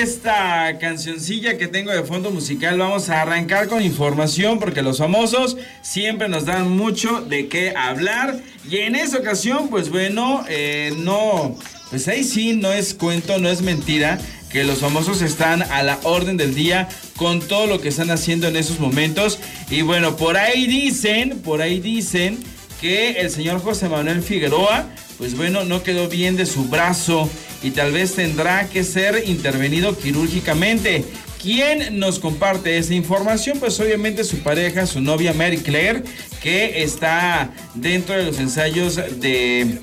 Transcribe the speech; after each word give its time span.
esta 0.00 0.78
cancioncilla 0.78 1.58
que 1.58 1.68
tengo 1.68 1.92
de 1.92 2.02
fondo 2.02 2.30
musical, 2.30 2.78
vamos 2.78 3.10
a 3.10 3.20
arrancar 3.20 3.68
con 3.68 3.82
información 3.82 4.58
porque 4.58 4.80
los 4.82 4.98
famosos 4.98 5.58
siempre 5.82 6.28
nos 6.28 6.46
dan 6.46 6.70
mucho 6.70 7.20
de 7.20 7.48
qué 7.48 7.74
hablar. 7.76 8.40
Y 8.68 8.78
en 8.78 8.94
esta 8.94 9.18
ocasión, 9.18 9.68
pues 9.68 9.90
bueno, 9.90 10.44
eh, 10.48 10.94
no, 10.96 11.56
pues 11.90 12.08
ahí 12.08 12.24
sí, 12.24 12.54
no 12.54 12.72
es 12.72 12.94
cuento, 12.94 13.38
no 13.38 13.50
es 13.50 13.60
mentira 13.60 14.18
que 14.50 14.64
los 14.64 14.78
famosos 14.78 15.22
están 15.22 15.62
a 15.62 15.82
la 15.82 16.00
orden 16.02 16.36
del 16.36 16.54
día 16.54 16.88
con 17.16 17.40
todo 17.40 17.66
lo 17.66 17.80
que 17.80 17.88
están 17.88 18.10
haciendo 18.10 18.48
en 18.48 18.56
esos 18.56 18.80
momentos. 18.80 19.38
Y 19.70 19.82
bueno, 19.82 20.16
por 20.16 20.36
ahí 20.36 20.66
dicen, 20.66 21.40
por 21.40 21.60
ahí 21.60 21.78
dicen 21.78 22.38
que 22.80 23.20
el 23.20 23.30
señor 23.30 23.62
José 23.62 23.88
Manuel 23.88 24.22
Figueroa, 24.22 24.88
pues 25.20 25.36
bueno, 25.36 25.64
no 25.64 25.82
quedó 25.82 26.08
bien 26.08 26.36
de 26.36 26.46
su 26.46 26.64
brazo 26.64 27.28
y 27.62 27.72
tal 27.72 27.92
vez 27.92 28.14
tendrá 28.14 28.70
que 28.70 28.82
ser 28.84 29.24
intervenido 29.26 29.96
quirúrgicamente. 29.96 31.04
¿Quién 31.42 31.98
nos 31.98 32.18
comparte 32.18 32.78
esa 32.78 32.94
información? 32.94 33.58
Pues 33.60 33.78
obviamente 33.80 34.24
su 34.24 34.38
pareja, 34.38 34.86
su 34.86 35.02
novia 35.02 35.34
Mary 35.34 35.58
Claire, 35.58 36.04
que 36.42 36.82
está 36.82 37.52
dentro 37.74 38.16
de 38.16 38.24
los 38.24 38.38
ensayos 38.38 38.96
de 38.96 39.78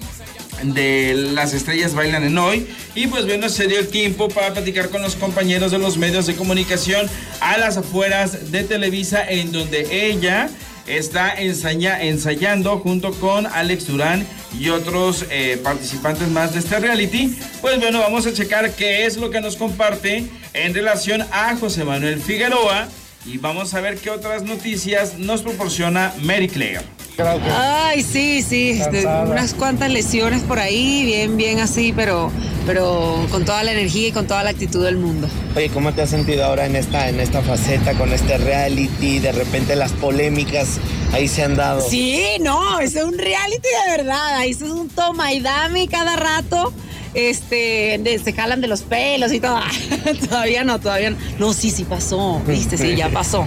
de 0.64 1.14
las 1.14 1.54
estrellas 1.54 1.94
bailan 1.94 2.24
en 2.24 2.36
hoy 2.36 2.66
y 2.96 3.06
pues 3.06 3.28
bueno 3.28 3.48
se 3.48 3.68
dio 3.68 3.78
el 3.78 3.90
tiempo 3.90 4.28
para 4.28 4.54
platicar 4.54 4.90
con 4.90 5.04
los 5.04 5.16
compañeros 5.16 5.72
de 5.72 5.78
los 5.78 6.00
medios 6.00 6.26
de 6.26 6.34
comunicación 6.34 7.08
a 7.42 7.60
las 7.60 7.78
afueras 7.78 8.52
de 8.52 8.64
Televisa 8.64 9.24
en 9.30 9.52
donde 9.52 10.10
ella 10.10 10.50
está 10.88 11.36
ensayando 11.36 12.80
junto 12.80 13.12
con 13.12 13.46
Alex 13.46 13.88
Durán 13.88 14.26
y 14.60 14.70
otros 14.70 15.26
eh, 15.30 15.60
participantes 15.64 16.28
más 16.30 16.54
de 16.54 16.60
este 16.60 16.80
reality. 16.80 17.38
Pues 17.62 17.80
bueno, 17.80 18.00
vamos 18.00 18.26
a 18.26 18.34
checar 18.34 18.72
qué 18.74 19.06
es 19.06 19.18
lo 19.18 19.30
que 19.30 19.42
nos 19.42 19.58
comparte 19.58 20.28
en 20.54 20.74
relación 20.74 21.26
a 21.32 21.56
José 21.56 21.84
Manuel 21.84 22.22
Figueroa 22.22 22.88
y 23.26 23.38
vamos 23.38 23.74
a 23.74 23.82
ver 23.82 23.98
qué 23.98 24.10
otras 24.10 24.44
noticias 24.44 25.18
nos 25.20 25.42
proporciona 25.42 26.14
Mary 26.22 26.48
Claire. 26.48 26.97
Ay, 27.20 28.04
sí, 28.04 28.44
sí, 28.44 28.80
este, 28.80 29.06
unas 29.08 29.56
cuantas 29.56 29.90
lesiones 29.90 30.44
por 30.44 30.60
ahí, 30.60 31.04
bien, 31.04 31.36
bien 31.36 31.60
así, 31.60 31.92
pero, 31.96 32.32
pero 32.66 33.26
con 33.32 33.44
toda 33.44 33.64
la 33.64 33.72
energía 33.72 34.10
y 34.10 34.12
con 34.12 34.28
toda 34.28 34.44
la 34.44 34.52
actitud 34.52 34.86
del 34.86 34.98
mundo. 34.98 35.28
Oye, 35.56 35.70
¿cómo 35.70 35.94
te 35.94 36.04
has 36.04 36.12
sentido 36.12 36.46
ahora 36.46 36.68
en 36.68 36.76
esta, 36.76 37.10
en 37.10 37.20
esta 37.20 37.42
faceta, 37.42 37.94
con 37.94 38.14
este 38.14 38.38
reality? 38.38 39.20
De 39.20 39.32
repente 39.32 39.76
las 39.76 39.94
polémicas 39.94 40.80
ahí 41.12 41.28
se 41.28 41.44
han 41.44 41.56
dado. 41.56 41.82
Sí, 41.82 42.24
no, 42.40 42.80
es 42.80 42.96
un 42.96 43.18
reality 43.18 43.68
de 43.86 43.98
verdad, 43.98 44.36
ahí 44.36 44.52
es 44.52 44.62
un 44.62 44.88
toma 44.90 45.34
y 45.34 45.40
dame 45.40 45.88
cada 45.88 46.18
rato 46.18 46.72
este, 47.14 48.20
se 48.24 48.34
jalan 48.34 48.62
de 48.62 48.68
los 48.68 48.82
pelos 48.82 49.32
y 49.34 49.40
todo. 49.40 49.60
todavía 50.30 50.64
no, 50.64 50.80
todavía 50.80 51.12
no. 51.12 51.18
No, 51.40 51.54
sí, 51.54 51.72
sí 51.72 51.84
pasó, 51.84 52.42
viste, 52.48 52.78
sí, 52.78 52.96
ya 52.96 53.10
pasó. 53.10 53.46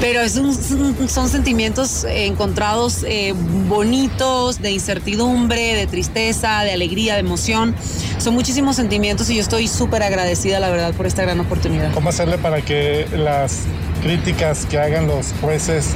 Pero 0.00 0.20
es 0.20 0.32
son 0.32 1.28
sentimientos 1.28 2.04
encontrados 2.08 3.04
eh, 3.06 3.34
bonitos, 3.68 4.60
de 4.60 4.70
incertidumbre, 4.70 5.74
de 5.74 5.86
tristeza, 5.86 6.62
de 6.62 6.72
alegría, 6.72 7.14
de 7.14 7.20
emoción. 7.20 7.74
Son 8.18 8.34
muchísimos 8.34 8.76
sentimientos 8.76 9.30
y 9.30 9.36
yo 9.36 9.40
estoy 9.40 9.68
súper 9.68 10.02
agradecida, 10.02 10.60
la 10.60 10.70
verdad, 10.70 10.94
por 10.94 11.06
esta 11.06 11.22
gran 11.22 11.40
oportunidad. 11.40 11.92
¿Cómo 11.92 12.08
hacerle 12.08 12.38
para 12.38 12.62
que 12.62 13.06
las 13.12 13.62
críticas 14.02 14.66
que 14.66 14.78
hagan 14.78 15.06
los 15.06 15.32
jueces 15.40 15.94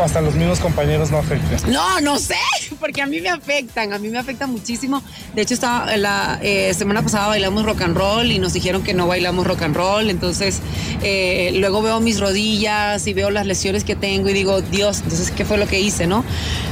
hasta 0.00 0.20
los 0.20 0.34
mismos 0.34 0.60
compañeros 0.60 1.10
no 1.10 1.18
afecten? 1.18 1.72
No, 1.72 2.00
no 2.00 2.18
sé, 2.18 2.36
porque 2.80 3.02
a 3.02 3.06
mí 3.06 3.20
me 3.20 3.28
afectan, 3.28 3.92
a 3.92 3.98
mí 3.98 4.08
me 4.08 4.18
afecta 4.18 4.46
muchísimo. 4.46 5.02
De 5.34 5.42
hecho, 5.42 5.54
estaba 5.54 5.96
la 5.96 6.38
eh, 6.42 6.74
semana 6.74 7.02
pasada 7.02 7.28
bailamos 7.28 7.64
rock 7.64 7.82
and 7.82 7.96
roll 7.96 8.30
y 8.30 8.38
nos 8.38 8.52
dijeron 8.52 8.82
que 8.82 8.94
no 8.94 9.06
bailamos 9.06 9.46
rock 9.46 9.62
and 9.62 9.76
roll, 9.76 10.10
entonces 10.10 10.60
eh, 11.02 11.52
luego 11.56 11.82
veo 11.82 12.00
mis 12.00 12.20
rodillas 12.20 13.06
y 13.06 13.14
veo 13.14 13.30
las 13.30 13.46
lesiones 13.46 13.84
que 13.84 13.96
tengo 13.96 14.28
y 14.28 14.32
digo, 14.32 14.62
Dios, 14.62 15.00
entonces, 15.02 15.30
¿qué 15.30 15.44
fue 15.44 15.58
lo 15.58 15.66
que 15.66 15.80
hice, 15.80 16.06
no? 16.06 16.24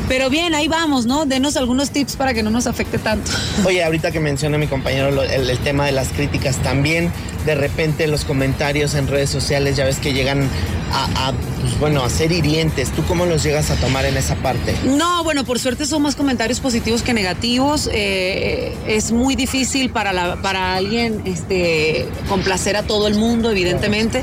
Pero 0.09 0.31
bien, 0.31 0.55
ahí 0.55 0.69
vamos, 0.69 1.07
¿no? 1.07 1.27
Denos 1.27 1.57
algunos 1.57 1.91
tips 1.91 2.17
para 2.17 2.35
que 2.35 2.43
no 2.43 2.51
nos 2.51 2.67
afecte 2.67 2.99
tanto. 2.99 3.31
Oye, 3.65 3.83
ahorita 3.85 4.11
que 4.11 4.21
menciona 4.21 4.59
mi 4.59 4.67
compañero 4.67 5.23
el, 5.23 5.51
el 5.51 5.59
tema 5.59 5.87
de 5.87 5.93
las 5.93 6.09
críticas, 6.09 6.57
también 6.59 7.13
de 7.47 7.55
repente 7.55 8.07
los 8.07 8.25
comentarios 8.25 8.95
en 8.95 9.07
redes 9.07 9.31
sociales, 9.31 9.77
ya 9.77 9.85
ves 9.85 9.99
que 9.99 10.13
llegan 10.13 10.49
a, 10.93 11.33
pues, 11.61 11.79
bueno, 11.79 12.03
a 12.03 12.11
ser 12.11 12.33
hirientes. 12.33 12.91
¿Tú 12.91 13.05
cómo 13.05 13.27
los 13.27 13.43
llegas 13.43 13.71
a 13.71 13.77
tomar 13.77 14.05
en 14.05 14.17
esa 14.17 14.37
parte? 14.37 14.75
No, 14.85 15.23
bueno, 15.25 15.45
por 15.45 15.59
suerte 15.59 15.87
son 15.87 16.03
más 16.03 16.17
comentarios 16.17 16.61
positivos 16.61 17.03
que 17.03 17.13
negativos. 17.13 17.89
Eh, 17.93 18.75
es 18.87 19.13
muy 19.13 19.37
difícil 19.37 19.91
para, 19.91 20.13
la, 20.13 20.37
para 20.37 20.75
alguien 20.75 21.23
este, 21.25 22.07
complacer 22.29 22.77
a 22.77 22.83
todo 22.83 23.07
el 23.07 23.15
mundo, 23.15 23.51
evidentemente. 23.51 24.23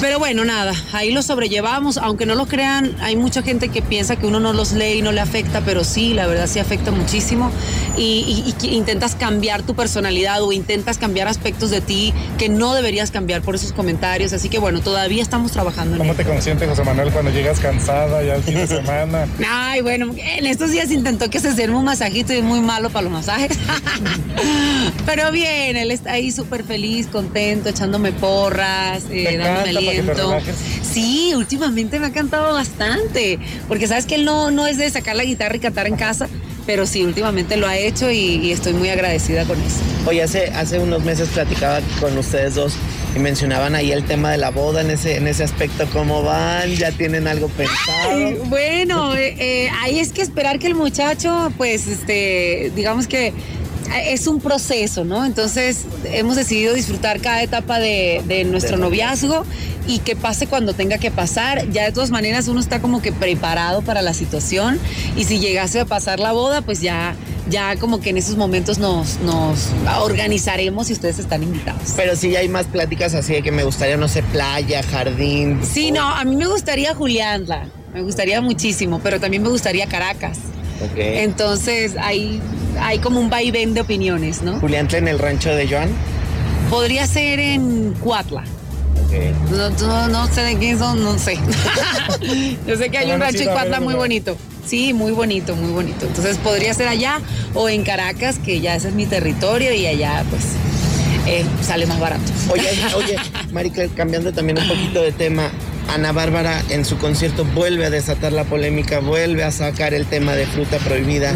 Pero 0.00 0.18
bueno, 0.18 0.44
nada, 0.44 0.74
ahí 0.92 1.10
lo 1.10 1.22
sobrellevamos. 1.22 1.96
Aunque 1.96 2.26
no 2.26 2.34
lo 2.34 2.46
crean, 2.46 2.94
hay 3.00 3.16
mucha 3.16 3.42
gente 3.42 3.68
que 3.68 3.80
piensa 3.80 4.16
que 4.16 4.26
uno 4.26 4.40
no 4.40 4.52
los 4.52 4.72
lee 4.72 4.98
y 4.98 5.02
no 5.02 5.12
le 5.12 5.20
afecta, 5.20 5.62
pero 5.62 5.84
sí, 5.84 6.12
la 6.12 6.26
verdad 6.26 6.46
sí 6.46 6.58
afecta 6.58 6.90
muchísimo. 6.90 7.50
Y, 7.96 8.54
intentas 8.62 9.14
cambiar 9.14 9.62
tu 9.62 9.74
personalidad 9.74 10.42
o 10.42 10.52
intentas 10.52 10.98
cambiar 10.98 11.28
aspectos 11.28 11.70
de 11.70 11.80
ti 11.80 12.12
que 12.36 12.48
no 12.48 12.74
deberías 12.74 13.10
cambiar 13.10 13.42
por 13.42 13.54
esos 13.54 13.72
comentarios. 13.72 14.32
Así 14.32 14.48
que 14.48 14.58
bueno, 14.58 14.80
todavía 14.80 15.22
estamos 15.22 15.52
trabajando 15.52 15.96
¿Cómo 15.98 16.14
te 16.14 16.24
José 16.68 16.84
Manuel 16.84 17.12
cuando 17.12 17.30
llegas 17.30 17.60
cansada 17.60 18.22
ya 18.22 18.34
al 18.34 18.42
fin 18.42 18.54
de 18.54 18.66
semana? 18.66 19.26
Ay, 19.46 19.80
bueno, 19.80 20.12
en 20.16 20.46
estos 20.46 20.70
días 20.70 20.90
intentó 20.90 21.30
que 21.30 21.40
se 21.40 21.50
hiciera 21.50 21.72
un 21.72 21.84
masajito 21.84 22.32
y 22.32 22.36
es 22.36 22.42
muy 22.42 22.60
malo 22.60 22.90
para 22.90 23.02
los 23.02 23.12
masajes. 23.12 23.58
pero 25.06 25.30
bien, 25.32 25.76
él 25.76 25.90
está 25.90 26.12
ahí 26.12 26.30
súper 26.30 26.64
feliz, 26.64 27.06
contento, 27.06 27.68
echándome 27.68 28.12
porras, 28.12 29.04
eh, 29.10 29.36
dándome 29.36 30.42
Sí, 30.82 31.32
últimamente 31.34 31.98
me 31.98 32.06
ha 32.06 32.12
cantado 32.12 32.54
bastante, 32.54 33.38
porque 33.68 33.86
sabes 33.86 34.06
que 34.06 34.16
él 34.16 34.24
no, 34.24 34.50
no 34.50 34.66
es 34.66 34.78
de 34.78 34.90
sacar 34.90 35.16
la 35.16 35.24
guitarra 35.24 35.56
y 35.56 35.60
cantar 35.60 35.86
en 35.86 35.96
casa, 35.96 36.28
pero 36.66 36.86
sí, 36.86 37.04
últimamente 37.04 37.56
lo 37.56 37.66
ha 37.66 37.76
hecho 37.76 38.10
y, 38.10 38.50
estoy 38.50 38.72
muy 38.72 38.88
agradecida 38.88 39.44
con 39.44 39.60
eso. 39.60 39.76
Oye, 40.06 40.22
hace, 40.22 40.46
hace 40.46 40.78
unos 40.78 41.04
meses 41.04 41.28
platicaba 41.28 41.80
con 42.00 42.16
ustedes 42.18 42.54
dos 42.56 42.74
y 43.16 43.18
mencionaban 43.18 43.74
ahí 43.74 43.92
el 43.92 44.04
tema 44.04 44.30
de 44.30 44.36
la 44.36 44.50
boda 44.50 44.82
en 44.82 44.90
ese, 44.90 45.16
en 45.16 45.26
ese 45.26 45.42
aspecto, 45.42 45.86
¿cómo 45.92 46.22
van? 46.22 46.70
¿Ya 46.76 46.92
tienen 46.92 47.26
algo 47.26 47.48
pensado? 47.48 48.44
bueno, 48.44 49.16
eh, 49.16 49.34
eh, 49.38 49.70
ahí 49.80 49.98
es 49.98 50.12
que 50.12 50.20
esperar 50.20 50.58
que 50.58 50.66
el 50.66 50.74
muchacho, 50.74 51.50
pues, 51.56 51.86
este, 51.86 52.70
digamos 52.76 53.06
que 53.06 53.32
es 54.06 54.26
un 54.26 54.40
proceso, 54.40 55.04
¿no? 55.04 55.24
Entonces 55.24 55.84
hemos 56.04 56.36
decidido 56.36 56.74
disfrutar 56.74 57.20
cada 57.20 57.42
etapa 57.42 57.78
de, 57.78 58.46
nuestro 58.50 58.76
noviazgo 58.76 59.44
y 59.86 60.00
que 60.00 60.16
pase 60.16 60.46
cuando 60.46 60.74
tenga 60.74 60.98
que 60.98 61.10
pasar. 61.10 61.70
Ya 61.70 61.84
de 61.84 61.92
todas 61.92 62.10
maneras 62.10 62.48
uno 62.48 62.60
está 62.60 62.80
como 62.80 63.00
que 63.00 63.12
preparado 63.12 63.82
para 63.82 64.02
la 64.02 64.12
situación 64.12 64.78
y 65.16 65.24
si 65.24 65.38
llegase 65.38 65.80
a 65.80 65.84
pasar 65.86 66.20
la 66.20 66.32
boda, 66.32 66.62
pues 66.62 66.80
ya, 66.80 67.14
ya 67.48 67.76
como 67.76 68.00
que 68.00 68.10
en 68.10 68.18
esos 68.18 68.36
momentos 68.36 68.78
nos, 68.78 69.18
nos 69.20 69.70
organizaremos 70.00 70.90
y 70.90 70.94
ustedes 70.94 71.18
están 71.18 71.42
invitados. 71.42 71.92
Pero 71.96 72.16
sí 72.16 72.34
hay 72.36 72.48
más 72.48 72.66
pláticas 72.66 73.14
así 73.14 73.34
de 73.34 73.42
que 73.42 73.52
me 73.52 73.64
gustaría, 73.64 73.96
no 73.96 74.08
sé, 74.08 74.22
playa, 74.22 74.82
jardín. 74.82 75.60
Sí, 75.62 75.92
no, 75.92 76.02
a 76.02 76.24
mí 76.24 76.36
me 76.36 76.46
gustaría 76.46 76.94
Julianla, 76.94 77.68
me 77.94 78.02
gustaría 78.02 78.40
muchísimo, 78.40 79.00
pero 79.02 79.20
también 79.20 79.42
me 79.42 79.48
gustaría 79.48 79.86
Caracas. 79.86 80.38
Entonces 80.96 81.94
hay, 81.98 82.40
hay 82.80 82.98
como 82.98 83.20
un 83.20 83.30
vaivén 83.30 83.74
de 83.74 83.80
opiniones, 83.80 84.42
¿no? 84.42 84.60
Julián, 84.60 84.88
en 84.92 85.08
el 85.08 85.18
rancho 85.18 85.54
de 85.54 85.68
Joan. 85.68 85.88
Podría 86.70 87.06
ser 87.06 87.38
en 87.38 87.94
Cuatla. 88.00 88.44
No, 89.50 90.08
no, 90.08 90.26
sé 90.26 90.42
de 90.42 90.58
quién 90.58 90.78
son, 90.78 91.02
no 91.02 91.18
sé. 91.18 91.38
Yo 92.66 92.76
sé 92.76 92.90
que 92.90 92.98
hay 92.98 93.10
un 93.12 93.20
rancho 93.20 93.42
en 93.42 93.50
Cuatla 93.50 93.80
muy 93.80 93.94
bonito. 93.94 94.36
Sí, 94.66 94.92
muy 94.92 95.12
bonito, 95.12 95.54
muy 95.54 95.70
bonito. 95.70 96.06
Entonces 96.06 96.38
podría 96.38 96.74
ser 96.74 96.88
allá 96.88 97.20
o 97.54 97.68
en 97.68 97.84
Caracas, 97.84 98.38
que 98.38 98.60
ya 98.60 98.74
ese 98.74 98.88
es 98.88 98.94
mi 98.94 99.06
territorio 99.06 99.72
y 99.72 99.86
allá 99.86 100.24
pues 100.28 100.42
eh, 101.26 101.44
sale 101.62 101.86
más 101.86 102.00
barato. 102.00 102.24
Oye, 102.50 102.68
oye, 102.96 103.16
Marica, 103.52 103.86
cambiando 103.88 104.32
también 104.32 104.58
un 104.58 104.68
poquito 104.68 105.02
de 105.02 105.12
tema, 105.12 105.50
Ana 105.88 106.12
Bárbara 106.12 106.62
en 106.68 106.84
su 106.84 106.98
concierto 106.98 107.44
vuelve 107.44 107.86
a 107.86 107.90
desatar 107.90 108.32
la 108.32 108.44
polémica, 108.44 109.00
vuelve 109.00 109.44
a 109.44 109.50
sacar 109.50 109.94
el 109.94 110.06
tema 110.06 110.34
de 110.34 110.46
fruta 110.46 110.78
prohibida. 110.78 111.34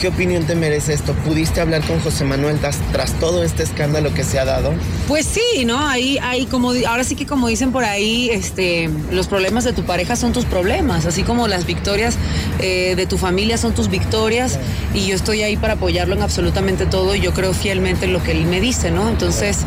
¿Qué 0.00 0.08
opinión 0.08 0.44
te 0.44 0.54
merece 0.54 0.94
esto? 0.94 1.12
¿Pudiste 1.14 1.60
hablar 1.60 1.82
con 1.86 2.00
José 2.00 2.24
Manuel 2.24 2.58
tras, 2.58 3.12
todo 3.20 3.42
este 3.42 3.62
escándalo 3.62 4.12
que 4.14 4.24
se 4.24 4.38
ha 4.38 4.44
dado? 4.44 4.72
Pues 5.06 5.26
sí, 5.26 5.64
¿no? 5.64 5.86
Ahí, 5.86 6.18
ahí 6.22 6.46
como 6.46 6.72
ahora 6.86 7.04
sí 7.04 7.14
que 7.14 7.26
como 7.26 7.48
dicen 7.48 7.72
por 7.72 7.84
ahí, 7.84 8.30
este, 8.30 8.88
los 9.10 9.28
problemas 9.28 9.64
de 9.64 9.72
tu 9.72 9.84
pareja 9.84 10.16
son 10.16 10.32
tus 10.32 10.44
problemas, 10.44 11.06
así 11.06 11.22
como 11.22 11.46
las 11.46 11.66
victorias 11.66 12.16
eh, 12.60 12.94
de 12.96 13.06
tu 13.06 13.18
familia 13.18 13.58
son 13.58 13.74
tus 13.74 13.88
victorias 13.88 14.58
y 14.94 15.06
yo 15.06 15.14
estoy 15.14 15.42
ahí 15.42 15.56
para 15.56 15.74
apoyarlo 15.74 16.14
en 16.14 16.22
absolutamente 16.22 16.86
todo 16.86 17.14
y 17.14 17.20
yo 17.20 17.32
creo 17.32 17.52
fielmente 17.52 18.06
en 18.06 18.12
lo 18.12 18.22
que 18.22 18.32
él 18.32 18.46
me 18.46 18.60
dice, 18.60 18.90
¿no? 18.90 19.08
Entonces, 19.08 19.58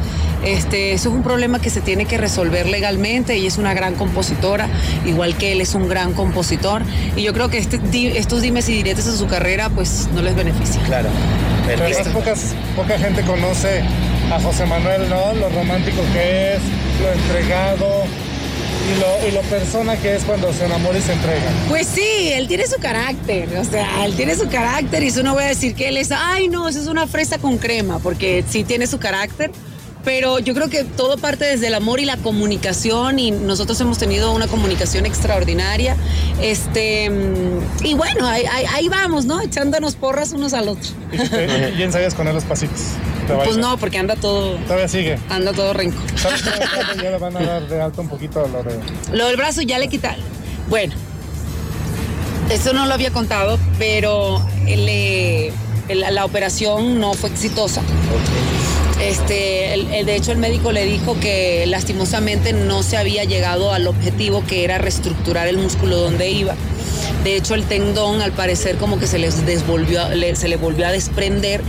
este, 0.45 0.93
eso 0.93 1.09
es 1.09 1.15
un 1.15 1.23
problema 1.23 1.59
que 1.59 1.69
se 1.69 1.81
tiene 1.81 2.05
que 2.05 2.17
resolver 2.17 2.67
legalmente 2.67 3.37
y 3.37 3.47
es 3.47 3.57
una 3.57 3.73
gran 3.73 3.95
compositora, 3.95 4.69
igual 5.05 5.35
que 5.37 5.51
él 5.51 5.61
es 5.61 5.75
un 5.75 5.87
gran 5.87 6.13
compositor. 6.13 6.83
Y 7.15 7.23
yo 7.23 7.33
creo 7.33 7.49
que 7.49 7.57
este, 7.57 7.79
estos 8.17 8.41
dimes 8.41 8.69
y 8.69 8.73
diretes 8.73 9.07
en 9.07 9.17
su 9.17 9.27
carrera 9.27 9.69
pues 9.69 10.07
no 10.13 10.21
les 10.21 10.35
beneficia. 10.35 10.81
Claro. 10.83 11.09
Pero 11.65 11.85
pocas, 12.11 12.53
poca 12.75 12.99
gente 12.99 13.21
conoce 13.23 13.81
a 14.31 14.39
José 14.39 14.65
Manuel, 14.65 15.09
¿no? 15.09 15.33
Lo 15.33 15.49
romántico 15.49 16.01
que 16.13 16.55
es, 16.55 16.61
lo 17.01 17.11
entregado, 17.11 18.03
y 18.83 18.99
lo, 18.99 19.27
y 19.27 19.31
lo 19.31 19.41
persona 19.49 19.95
que 19.97 20.15
es 20.15 20.23
cuando 20.23 20.51
se 20.53 20.65
enamora 20.65 20.97
y 20.97 21.01
se 21.01 21.13
entrega. 21.13 21.51
Pues 21.69 21.87
sí, 21.87 22.31
él 22.33 22.47
tiene 22.47 22.67
su 22.67 22.79
carácter, 22.79 23.49
o 23.57 23.63
sea, 23.63 24.05
él 24.05 24.15
tiene 24.15 24.35
su 24.35 24.47
carácter 24.49 25.03
y 25.03 25.07
eso 25.07 25.23
no 25.23 25.33
voy 25.33 25.43
a 25.43 25.47
decir 25.47 25.73
que 25.75 25.89
él 25.89 25.97
es, 25.97 26.11
ay 26.11 26.49
no, 26.49 26.67
eso 26.67 26.79
es 26.79 26.87
una 26.87 27.07
fresa 27.07 27.37
con 27.37 27.57
crema, 27.57 27.99
porque 27.99 28.43
sí 28.47 28.63
tiene 28.63 28.87
su 28.87 28.99
carácter, 28.99 29.51
pero 30.03 30.39
yo 30.39 30.53
creo 30.53 30.69
que 30.69 30.83
todo 30.83 31.17
parte 31.17 31.45
desde 31.45 31.67
el 31.67 31.73
amor 31.75 31.99
y 31.99 32.05
la 32.05 32.17
comunicación 32.17 33.19
y 33.19 33.31
nosotros 33.31 33.79
hemos 33.81 33.97
tenido 33.97 34.31
una 34.33 34.47
comunicación 34.47 35.05
extraordinaria. 35.05 35.95
Este, 36.41 37.09
mm, 37.09 37.85
y 37.85 37.93
bueno, 37.93 38.27
ahí, 38.27 38.43
ahí- 38.51 38.65
ahí 38.73 38.89
vamos, 38.89 39.25
¿no? 39.25 39.39
Echándonos 39.41 39.95
porras 39.95 40.31
unos 40.33 40.53
al 40.53 40.67
otro. 40.69 40.89
Y, 41.11 41.17
te- 41.17 41.73
y 41.77 41.83
ensayas 41.83 42.13
con 42.13 42.27
él 42.27 42.35
los 42.35 42.43
pasitos. 42.43 42.79
Pues 43.45 43.55
no, 43.55 43.77
porque 43.77 43.97
anda 43.97 44.15
todo, 44.17 44.55
Todavía 44.67 44.89
sigue. 44.89 45.17
anda 45.29 45.53
todo 45.53 45.71
renco. 45.73 45.97
¿Sabes 46.17 46.43
ya 47.01 47.09
le 47.09 47.17
van 47.17 47.37
a 47.37 47.41
dar 47.41 47.67
de 47.69 47.81
alto 47.81 48.01
un 48.01 48.09
poquito 48.09 48.45
lo 48.47 48.63
de... 48.63 48.77
Lo 49.13 49.27
del 49.27 49.37
brazo 49.37 49.61
ya 49.61 49.79
le 49.79 49.87
quitaron. 49.87 50.23
Bueno, 50.69 50.93
eso 52.49 52.73
no 52.73 52.85
lo 52.85 52.93
había 52.93 53.11
contado, 53.11 53.57
pero 53.79 54.45
le- 54.67 55.53
la 55.87 56.25
operación 56.25 56.99
no 56.99 57.13
fue 57.13 57.29
exitosa. 57.29 57.81
Este, 59.01 59.73
el- 59.73 60.05
de 60.05 60.15
hecho, 60.15 60.31
el 60.31 60.37
médico 60.37 60.71
le 60.71 60.85
dijo 60.85 61.19
que 61.19 61.65
lastimosamente 61.67 62.53
no 62.53 62.83
se 62.83 62.97
había 62.97 63.23
llegado 63.25 63.71
al 63.73 63.87
objetivo 63.87 64.43
que 64.47 64.63
era 64.63 64.77
reestructurar 64.77 65.47
el 65.47 65.57
músculo 65.57 65.97
donde 65.97 66.29
iba. 66.29 66.55
De 67.23 67.35
hecho, 67.35 67.53
el 67.55 67.63
tendón, 67.63 68.21
al 68.21 68.31
parecer, 68.31 68.77
como 68.77 68.99
que 68.99 69.07
se 69.07 69.17
les 69.19 69.45
desvolvió, 69.45 70.01
se 70.35 70.47
le 70.47 70.55
volvió 70.57 70.87
a 70.87 70.91
desprender, 70.91 71.61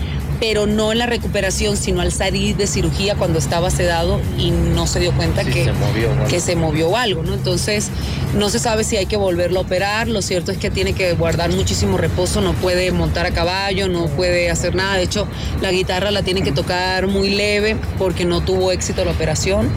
pero 0.47 0.67
no 0.67 0.93
en 0.93 0.99
la 0.99 1.07
recuperación, 1.07 1.75
sino 1.79 2.03
al 2.03 2.13
salir 2.13 2.55
de 2.55 2.67
cirugía 2.67 3.15
cuando 3.15 3.39
estaba 3.39 3.71
sedado 3.71 4.21
y 4.37 4.51
no 4.51 4.87
se 4.87 5.01
dio 5.01 5.11
cuenta 5.13 5.43
Sí, 5.43 5.51
que 5.51 5.65
se 5.65 5.73
movió, 5.73 6.15
¿no? 6.15 6.27
que 6.27 6.39
se 6.39 6.55
movió 6.55 6.97
algo, 6.99 7.23
¿no? 7.23 7.33
Entonces, 7.33 7.89
no 8.37 8.51
se 8.51 8.59
sabe 8.59 8.85
si 8.85 8.99
hay 8.99 9.07
que 9.07 9.17
volverlo 9.17 9.61
a 9.61 9.63
operar. 9.63 10.07
Lo 10.07 10.21
cierto 10.21 10.53
es 10.53 10.59
que 10.59 10.69
tiene 10.71 10.93
que 10.93 11.15
guardar 11.15 11.51
muchísimo 11.51 11.97
reposo, 11.97 12.43
no 12.43 12.53
puede 12.53 12.93
montar 12.93 13.25
a 13.25 13.31
caballo, 13.31 13.89
no 13.89 14.05
puede 14.09 14.51
hacer 14.51 14.75
nada. 14.75 14.97
De 14.99 15.05
hecho, 15.05 15.27
la 15.63 15.73
guitarra 15.73 16.11
la 16.11 16.23
tiene 16.23 16.43
que 16.43 16.53
tocar 16.53 17.07
muy 17.07 17.31
leve 17.31 17.79
porque 17.97 18.27
no 18.27 18.43
tuvo 18.43 18.71
éxito 18.71 19.03
la 19.07 19.13
operación. 19.13 19.71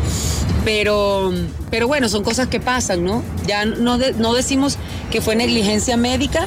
Pero, 0.65 1.31
pero 1.71 1.87
bueno, 1.87 2.09
son 2.09 2.23
cosas 2.25 2.47
que 2.47 2.59
pasan, 2.59 3.05
¿no? 3.05 3.23
Ya 3.47 3.63
no, 3.63 3.97
de- 3.97 4.11
no 4.13 4.33
decimos 4.33 4.77
que 5.11 5.21
fue 5.21 5.37
negligencia 5.37 5.95
médica, 5.95 6.45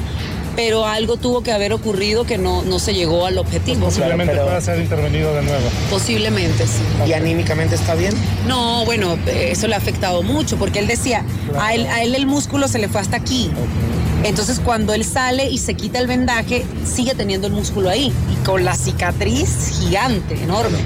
pero 0.55 0.85
algo 0.85 1.17
tuvo 1.17 1.41
que 1.43 1.51
haber 1.51 1.73
ocurrido 1.73 2.25
que 2.25 2.37
no, 2.37 2.61
no 2.63 2.79
se 2.79 2.93
llegó 2.93 3.25
al 3.25 3.37
objetivo. 3.37 3.85
Posiblemente 3.85 4.33
pero- 4.33 4.45
pueda 4.45 4.61
ser 4.61 4.79
intervenido 4.79 5.33
de 5.33 5.43
nuevo. 5.43 5.63
Posiblemente, 5.89 6.65
sí. 6.67 6.81
¿Y 7.07 7.13
anímicamente 7.13 7.75
está 7.75 7.95
bien? 7.95 8.13
No, 8.47 8.85
bueno, 8.85 9.17
eso 9.27 9.67
le 9.67 9.75
ha 9.75 9.77
afectado 9.77 10.23
mucho 10.23 10.57
porque 10.57 10.79
él 10.79 10.87
decía, 10.87 11.23
a 11.59 11.73
él, 11.73 11.85
a 11.87 12.03
él 12.03 12.15
el 12.15 12.25
músculo 12.25 12.67
se 12.67 12.79
le 12.79 12.87
fue 12.89 13.01
hasta 13.01 13.17
aquí. 13.17 13.49
Entonces 14.23 14.59
cuando 14.59 14.93
él 14.93 15.03
sale 15.03 15.49
y 15.49 15.57
se 15.57 15.73
quita 15.73 15.97
el 15.99 16.05
vendaje, 16.07 16.63
sigue 16.85 17.15
teniendo 17.15 17.47
el 17.47 17.53
músculo 17.53 17.89
ahí 17.89 18.13
y 18.31 18.45
con 18.45 18.63
la 18.63 18.75
cicatriz 18.75 19.79
gigante, 19.79 20.35
enorme. 20.43 20.77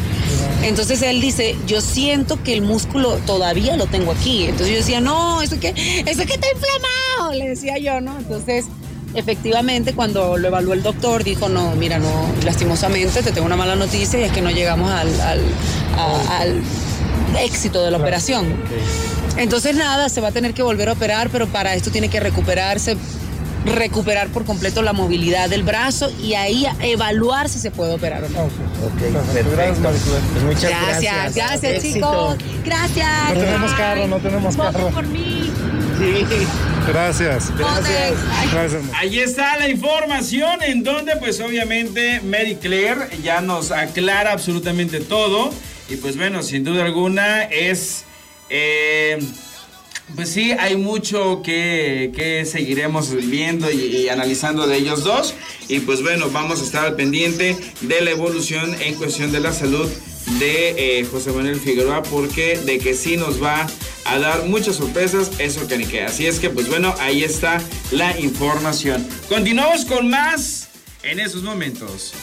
Entonces 0.63 1.01
él 1.01 1.19
dice, 1.19 1.55
yo 1.67 1.81
siento 1.81 2.41
que 2.43 2.53
el 2.53 2.61
músculo 2.61 3.17
todavía 3.25 3.75
lo 3.75 3.87
tengo 3.87 4.13
aquí. 4.13 4.43
Entonces 4.45 4.69
yo 4.69 4.75
decía, 4.77 5.01
no, 5.01 5.41
eso 5.41 5.59
que, 5.59 5.69
eso 5.69 6.25
que 6.25 6.33
está 6.33 6.47
inflamado, 6.53 7.33
le 7.37 7.49
decía 7.49 7.77
yo, 7.77 7.99
¿no? 7.99 8.17
Entonces, 8.17 8.65
efectivamente, 9.15 9.93
cuando 9.93 10.37
lo 10.37 10.47
evaluó 10.47 10.73
el 10.73 10.83
doctor, 10.83 11.23
dijo, 11.23 11.49
no, 11.49 11.71
mira, 11.75 11.99
no, 11.99 12.27
lastimosamente 12.43 13.21
te 13.23 13.31
tengo 13.31 13.45
una 13.47 13.55
mala 13.55 13.75
noticia 13.75 14.19
y 14.19 14.23
es 14.23 14.31
que 14.31 14.41
no 14.41 14.51
llegamos 14.51 14.91
al, 14.91 15.09
al- 15.21 15.41
a- 15.97 16.37
al 16.39 16.61
éxito 17.41 17.83
de 17.83 17.91
la 17.91 17.97
operación. 17.97 18.45
Entonces 19.37 19.75
nada, 19.75 20.07
se 20.09 20.21
va 20.21 20.29
a 20.29 20.31
tener 20.31 20.53
que 20.53 20.63
volver 20.63 20.89
a 20.89 20.93
operar, 20.93 21.29
pero 21.29 21.47
para 21.47 21.73
esto 21.75 21.91
tiene 21.91 22.09
que 22.09 22.19
recuperarse, 22.19 22.95
recuperar 23.65 24.27
por 24.29 24.45
completo 24.45 24.81
la 24.83 24.93
movilidad 24.93 25.49
del 25.49 25.63
brazo 25.63 26.11
y 26.21 26.35
ahí 26.35 26.65
evaluar 26.81 27.49
si 27.49 27.59
se 27.59 27.71
puede 27.71 27.93
operar 27.95 28.23
o 28.23 28.29
no. 28.29 28.39
Ok. 28.43 28.51
Ok, 28.85 29.01
Gracias, 29.11 29.33
perfecto. 29.33 29.81
Maricruz. 29.81 30.15
Pues 30.33 30.43
muchas 30.45 30.69
Gracias, 30.69 31.13
gracias. 31.13 31.35
gracias, 31.61 31.83
chicos. 31.83 32.35
Gracias. 32.63 33.07
No 33.33 33.39
tenemos 33.41 33.73
carro, 33.73 34.07
no 34.07 34.17
tenemos 34.19 34.55
Voten 34.55 34.71
carro. 34.73 34.89
por 34.91 35.07
mí. 35.07 35.51
Sí. 35.97 36.25
Gracias. 37.57 38.13
Gracias. 38.51 38.83
Ahí 38.93 39.19
está 39.19 39.57
la 39.57 39.69
información 39.69 40.61
en 40.63 40.83
donde 40.83 41.15
pues 41.17 41.39
obviamente 41.41 42.21
Mary 42.21 42.55
Claire 42.55 43.09
ya 43.23 43.41
nos 43.41 43.71
aclara 43.71 44.31
absolutamente 44.31 44.99
todo 44.99 45.51
y 45.89 45.97
pues 45.97 46.17
bueno, 46.17 46.43
sin 46.43 46.63
duda 46.63 46.85
alguna 46.85 47.43
es... 47.43 48.05
eh, 48.49 49.19
pues 50.15 50.29
sí, 50.29 50.51
hay 50.51 50.77
mucho 50.77 51.41
que, 51.41 52.11
que 52.15 52.45
seguiremos 52.45 53.11
viendo 53.27 53.71
y, 53.71 53.81
y 53.81 54.09
analizando 54.09 54.67
de 54.67 54.77
ellos 54.77 55.03
dos. 55.03 55.33
Y 55.67 55.79
pues 55.79 56.03
bueno, 56.03 56.29
vamos 56.29 56.61
a 56.61 56.63
estar 56.63 56.85
al 56.85 56.95
pendiente 56.95 57.57
de 57.81 58.01
la 58.01 58.11
evolución 58.11 58.75
en 58.81 58.93
cuestión 58.95 59.31
de 59.31 59.39
la 59.39 59.51
salud 59.51 59.89
de 60.39 60.99
eh, 60.99 61.05
José 61.05 61.31
Manuel 61.31 61.59
Figueroa, 61.59 62.03
porque 62.03 62.57
de 62.59 62.79
que 62.79 62.93
sí 62.93 63.17
nos 63.17 63.41
va 63.41 63.67
a 64.05 64.19
dar 64.19 64.45
muchas 64.45 64.75
sorpresas, 64.75 65.31
eso 65.39 65.67
que 65.67 65.77
ni. 65.77 65.85
Así 65.99 66.25
es 66.25 66.39
que 66.39 66.49
pues 66.49 66.67
bueno, 66.67 66.93
ahí 66.99 67.23
está 67.23 67.61
la 67.91 68.19
información. 68.19 69.07
Continuamos 69.29 69.85
con 69.85 70.09
más 70.09 70.69
en 71.03 71.19
esos 71.19 71.43
momentos. 71.43 72.13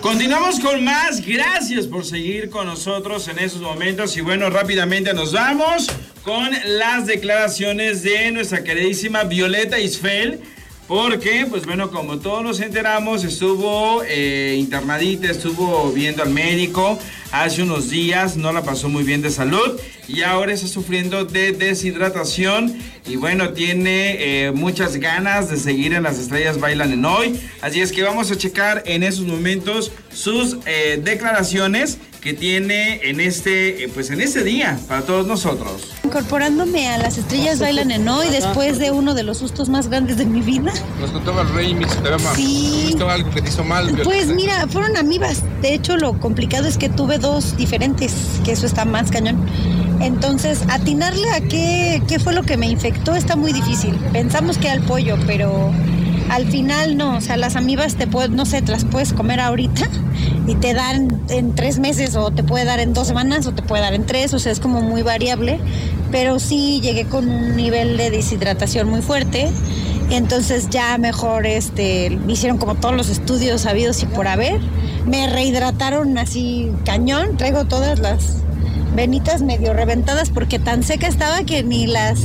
Continuamos 0.00 0.60
con 0.60 0.84
más. 0.84 1.20
Gracias 1.20 1.86
por 1.86 2.04
seguir 2.04 2.48
con 2.50 2.66
nosotros 2.66 3.26
en 3.28 3.38
esos 3.38 3.60
momentos. 3.60 4.16
Y 4.16 4.20
bueno, 4.20 4.50
rápidamente 4.50 5.12
nos 5.14 5.32
vamos 5.32 5.88
con 6.22 6.50
las 6.64 7.06
declaraciones 7.06 8.02
de 8.02 8.30
nuestra 8.30 8.62
queridísima 8.62 9.24
Violeta 9.24 9.80
Isfel. 9.80 10.40
Porque, 10.86 11.46
pues 11.50 11.66
bueno, 11.66 11.90
como 11.90 12.18
todos 12.18 12.44
nos 12.44 12.60
enteramos, 12.60 13.24
estuvo 13.24 14.02
eh, 14.06 14.54
internadita, 14.56 15.30
estuvo 15.30 15.90
viendo 15.90 16.22
al 16.22 16.30
médico 16.30 16.98
hace 17.32 17.62
unos 17.62 17.90
días, 17.90 18.36
no 18.36 18.52
la 18.52 18.62
pasó 18.62 18.88
muy 18.88 19.04
bien 19.04 19.22
de 19.22 19.30
salud 19.30 19.78
y 20.08 20.22
ahora 20.22 20.52
está 20.52 20.66
sufriendo 20.66 21.24
de 21.24 21.52
deshidratación 21.52 22.76
y 23.06 23.16
bueno, 23.16 23.50
tiene 23.50 24.46
eh, 24.46 24.52
muchas 24.52 24.96
ganas 24.96 25.48
de 25.48 25.56
seguir 25.56 25.92
en 25.92 26.02
las 26.02 26.18
estrellas 26.18 26.58
bailan 26.58 26.92
en 26.92 27.04
hoy. 27.04 27.40
Así 27.60 27.80
es 27.80 27.92
que 27.92 28.02
vamos 28.02 28.30
a 28.30 28.36
checar 28.36 28.82
en 28.86 29.02
esos 29.02 29.26
momentos 29.26 29.92
sus 30.12 30.58
eh, 30.66 31.00
declaraciones 31.02 31.98
que 32.26 32.34
tiene 32.34 33.08
en 33.08 33.20
este, 33.20 33.84
eh, 33.84 33.88
pues 33.88 34.10
en 34.10 34.20
este 34.20 34.42
día 34.42 34.76
para 34.88 35.02
todos 35.02 35.28
nosotros. 35.28 35.92
Incorporándome 36.02 36.88
a 36.88 36.98
las 36.98 37.18
estrellas 37.18 37.60
bailan 37.60 37.92
en 37.92 38.08
hoy 38.08 38.28
después 38.30 38.80
de 38.80 38.90
uno 38.90 39.14
de 39.14 39.22
los 39.22 39.38
sustos 39.38 39.68
más 39.68 39.88
grandes 39.88 40.16
de 40.16 40.24
mi 40.24 40.40
vida. 40.40 40.72
Nos 41.00 41.12
contaba 41.12 41.42
el 41.42 41.50
rey, 41.50 41.72
mi 41.72 41.84
te 41.84 42.10
llama. 42.10 42.34
Sí. 42.34 42.86
¿Visto 42.86 43.08
algo 43.08 43.30
que 43.30 43.42
te 43.42 43.48
hizo 43.48 43.62
mal? 43.62 43.96
Pues 44.02 44.26
mira, 44.26 44.66
fueron 44.66 44.96
amibas. 44.96 45.44
De 45.62 45.72
hecho, 45.72 45.96
lo 45.96 46.18
complicado 46.18 46.66
es 46.66 46.76
que 46.76 46.88
tuve 46.88 47.15
dos 47.18 47.56
diferentes, 47.56 48.14
que 48.44 48.52
eso 48.52 48.66
está 48.66 48.84
más 48.84 49.10
cañón. 49.10 49.36
Entonces, 50.00 50.62
atinarle 50.68 51.30
a 51.30 51.40
qué, 51.40 52.02
qué 52.06 52.18
fue 52.18 52.34
lo 52.34 52.42
que 52.42 52.56
me 52.56 52.68
infectó 52.68 53.14
está 53.14 53.36
muy 53.36 53.52
difícil. 53.52 53.94
Pensamos 54.12 54.58
que 54.58 54.68
al 54.68 54.82
pollo, 54.82 55.16
pero 55.26 55.72
al 56.28 56.46
final 56.46 56.96
no. 56.96 57.16
O 57.16 57.20
sea, 57.20 57.36
las 57.36 57.56
amibas 57.56 57.96
te 57.96 58.06
puedes, 58.06 58.30
no 58.30 58.46
sé, 58.46 58.62
te 58.62 58.72
las 58.72 58.84
puedes 58.84 59.12
comer 59.12 59.40
ahorita 59.40 59.88
y 60.46 60.54
te 60.56 60.74
dan 60.74 61.22
en 61.28 61.54
tres 61.54 61.78
meses 61.78 62.16
o 62.16 62.30
te 62.30 62.42
puede 62.42 62.64
dar 62.64 62.80
en 62.80 62.92
dos 62.92 63.06
semanas 63.06 63.46
o 63.46 63.52
te 63.52 63.62
puede 63.62 63.82
dar 63.82 63.94
en 63.94 64.04
tres. 64.06 64.34
O 64.34 64.38
sea, 64.38 64.52
es 64.52 64.60
como 64.60 64.80
muy 64.82 65.02
variable. 65.02 65.60
Pero 66.12 66.38
sí 66.38 66.80
llegué 66.80 67.04
con 67.06 67.28
un 67.28 67.56
nivel 67.56 67.96
de 67.96 68.10
deshidratación 68.10 68.88
muy 68.88 69.02
fuerte. 69.02 69.50
Entonces 70.10 70.68
ya 70.70 70.98
mejor 70.98 71.46
este, 71.46 72.10
me 72.10 72.34
hicieron 72.34 72.58
como 72.58 72.76
todos 72.76 72.94
los 72.94 73.08
estudios 73.08 73.62
sabidos 73.62 74.02
y 74.02 74.06
por 74.06 74.28
haber. 74.28 74.60
Me 75.04 75.28
rehidrataron 75.28 76.16
así 76.18 76.72
cañón. 76.84 77.36
Traigo 77.36 77.64
todas 77.64 77.98
las 77.98 78.38
venitas 78.94 79.42
medio 79.42 79.74
reventadas 79.74 80.30
porque 80.30 80.58
tan 80.58 80.82
seca 80.82 81.06
estaba 81.06 81.42
que 81.44 81.62
ni 81.62 81.86
las 81.86 82.20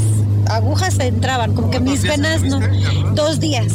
agujas 0.47 1.00
entraban. 1.00 1.53
Como 1.53 1.71
que 1.71 1.79
mis 1.79 2.03
venas 2.03 2.43
no. 2.43 2.59
Dos 3.13 3.39
días. 3.39 3.73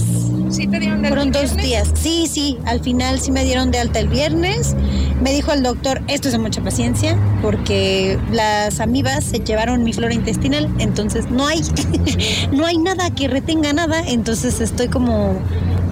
¿Sí 0.56 0.66
te 0.66 0.80
dieron 0.80 1.02
de 1.02 1.08
Fueron 1.08 1.32
dos 1.32 1.54
días. 1.54 1.90
Sí, 1.92 2.26
sí, 2.26 2.56
al 2.64 2.80
final 2.80 3.20
sí 3.20 3.30
me 3.30 3.44
dieron 3.44 3.70
de 3.70 3.78
alta 3.78 3.98
el 3.98 4.08
viernes. 4.08 4.74
Me 5.20 5.30
dijo 5.34 5.52
el 5.52 5.62
doctor, 5.62 6.00
esto 6.08 6.28
es 6.28 6.32
de 6.32 6.38
mucha 6.38 6.62
paciencia, 6.62 7.14
porque 7.42 8.18
las 8.32 8.80
amibas 8.80 9.24
se 9.24 9.40
llevaron 9.40 9.84
mi 9.84 9.92
flora 9.92 10.14
intestinal, 10.14 10.74
entonces 10.78 11.30
no 11.30 11.46
hay, 11.46 11.60
no 12.52 12.64
hay 12.64 12.78
nada 12.78 13.10
que 13.10 13.28
retenga 13.28 13.74
nada, 13.74 14.02
entonces 14.06 14.60
estoy 14.62 14.88
como 14.88 15.38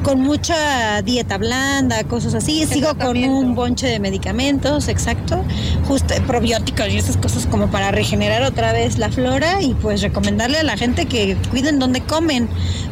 con 0.05 0.21
mucha 0.21 1.01
dieta 1.03 1.39
blanda, 1.39 2.05
cosas 2.05 2.35
así. 2.35 2.67
Sigo 2.67 2.95
con 2.97 3.17
un 3.17 3.55
bonche 3.55 3.87
de 3.87 3.99
medicamentos, 3.99 4.89
exacto, 4.89 5.43
justo 5.89 6.15
probióticos 6.27 6.89
y 6.91 6.99
esas 6.99 7.17
cosas 7.17 7.47
como 7.47 7.71
para 7.71 7.91
regenerar 7.91 8.43
otra 8.43 8.73
vez 8.73 8.99
la 8.99 9.11
flora 9.11 9.63
y 9.63 9.73
pues 9.73 10.03
recomendarle 10.03 10.59
a 10.59 10.63
la 10.63 10.77
gente 10.77 11.07
que 11.07 11.37
cuiden 11.51 11.79
donde 11.79 12.03
comen, 12.03 12.49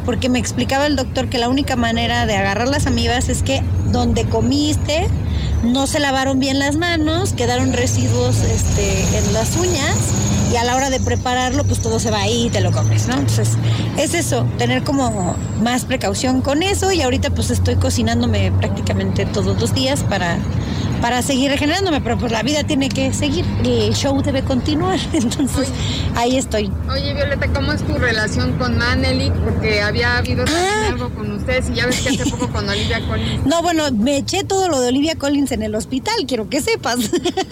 porque 0.06 0.30
me 0.30 0.38
explicaba 0.38 0.86
el 0.86 0.96
doctor 0.96 1.28
que 1.28 1.36
la 1.36 1.50
única 1.50 1.76
manera 1.76 2.24
de 2.24 2.34
agarrar 2.34 2.68
las 2.68 2.86
amibas 2.86 3.28
es 3.28 3.42
que 3.42 3.62
donde 3.92 4.24
comiste 4.24 5.06
no 5.62 5.86
se 5.86 6.00
lavaron 6.00 6.40
bien 6.40 6.58
las 6.58 6.76
manos, 6.76 7.34
quedaron 7.34 7.74
residuos 7.74 8.38
este, 8.38 9.18
en 9.18 9.32
las 9.34 9.54
uñas 9.56 10.21
y 10.52 10.56
a 10.56 10.64
la 10.64 10.76
hora 10.76 10.90
de 10.90 11.00
prepararlo, 11.00 11.64
pues 11.64 11.80
todo 11.80 11.98
se 11.98 12.10
va 12.10 12.20
ahí 12.20 12.46
y 12.46 12.50
te 12.50 12.60
lo 12.60 12.72
comes, 12.72 13.08
¿no? 13.08 13.14
Entonces, 13.14 13.50
es 13.98 14.14
eso, 14.14 14.46
tener 14.58 14.84
como 14.84 15.34
más 15.62 15.84
precaución 15.84 16.42
con 16.42 16.62
eso 16.62 16.92
y 16.92 17.00
ahorita 17.00 17.30
pues 17.30 17.50
estoy 17.50 17.76
cocinándome 17.76 18.52
prácticamente 18.52 19.24
todos 19.24 19.58
los 19.60 19.74
días 19.74 20.02
para 20.02 20.36
para 21.02 21.20
seguir 21.20 21.50
regenerándome, 21.50 22.00
pero 22.00 22.16
pues 22.16 22.30
la 22.32 22.42
vida 22.42 22.62
tiene 22.62 22.88
que 22.88 23.12
seguir, 23.12 23.44
el 23.64 23.92
show 23.92 24.22
debe 24.22 24.42
continuar, 24.42 24.98
entonces 25.12 25.68
ahí 26.14 26.36
estoy. 26.38 26.70
Oye, 26.90 27.12
Violeta, 27.12 27.48
¿cómo 27.48 27.72
es 27.72 27.82
tu 27.82 27.94
relación 27.98 28.52
con 28.52 28.78
Manelik? 28.78 29.34
Porque 29.34 29.82
había 29.82 30.16
habido 30.18 30.44
Ah. 30.48 30.86
algo 30.90 31.10
con 31.10 31.32
ustedes 31.32 31.68
y 31.70 31.74
ya 31.74 31.86
ves 31.86 32.00
que 32.02 32.10
hace 32.20 32.30
poco 32.30 32.48
con 32.48 32.68
Olivia 32.68 33.00
Collins. 33.06 33.44
No, 33.52 33.60
bueno, 33.62 33.82
me 33.92 34.16
eché 34.18 34.44
todo 34.44 34.68
lo 34.68 34.80
de 34.80 34.88
Olivia 34.88 35.16
Collins 35.16 35.50
en 35.52 35.62
el 35.64 35.74
hospital, 35.74 36.14
quiero 36.28 36.48
que 36.48 36.60
sepas. 36.60 36.98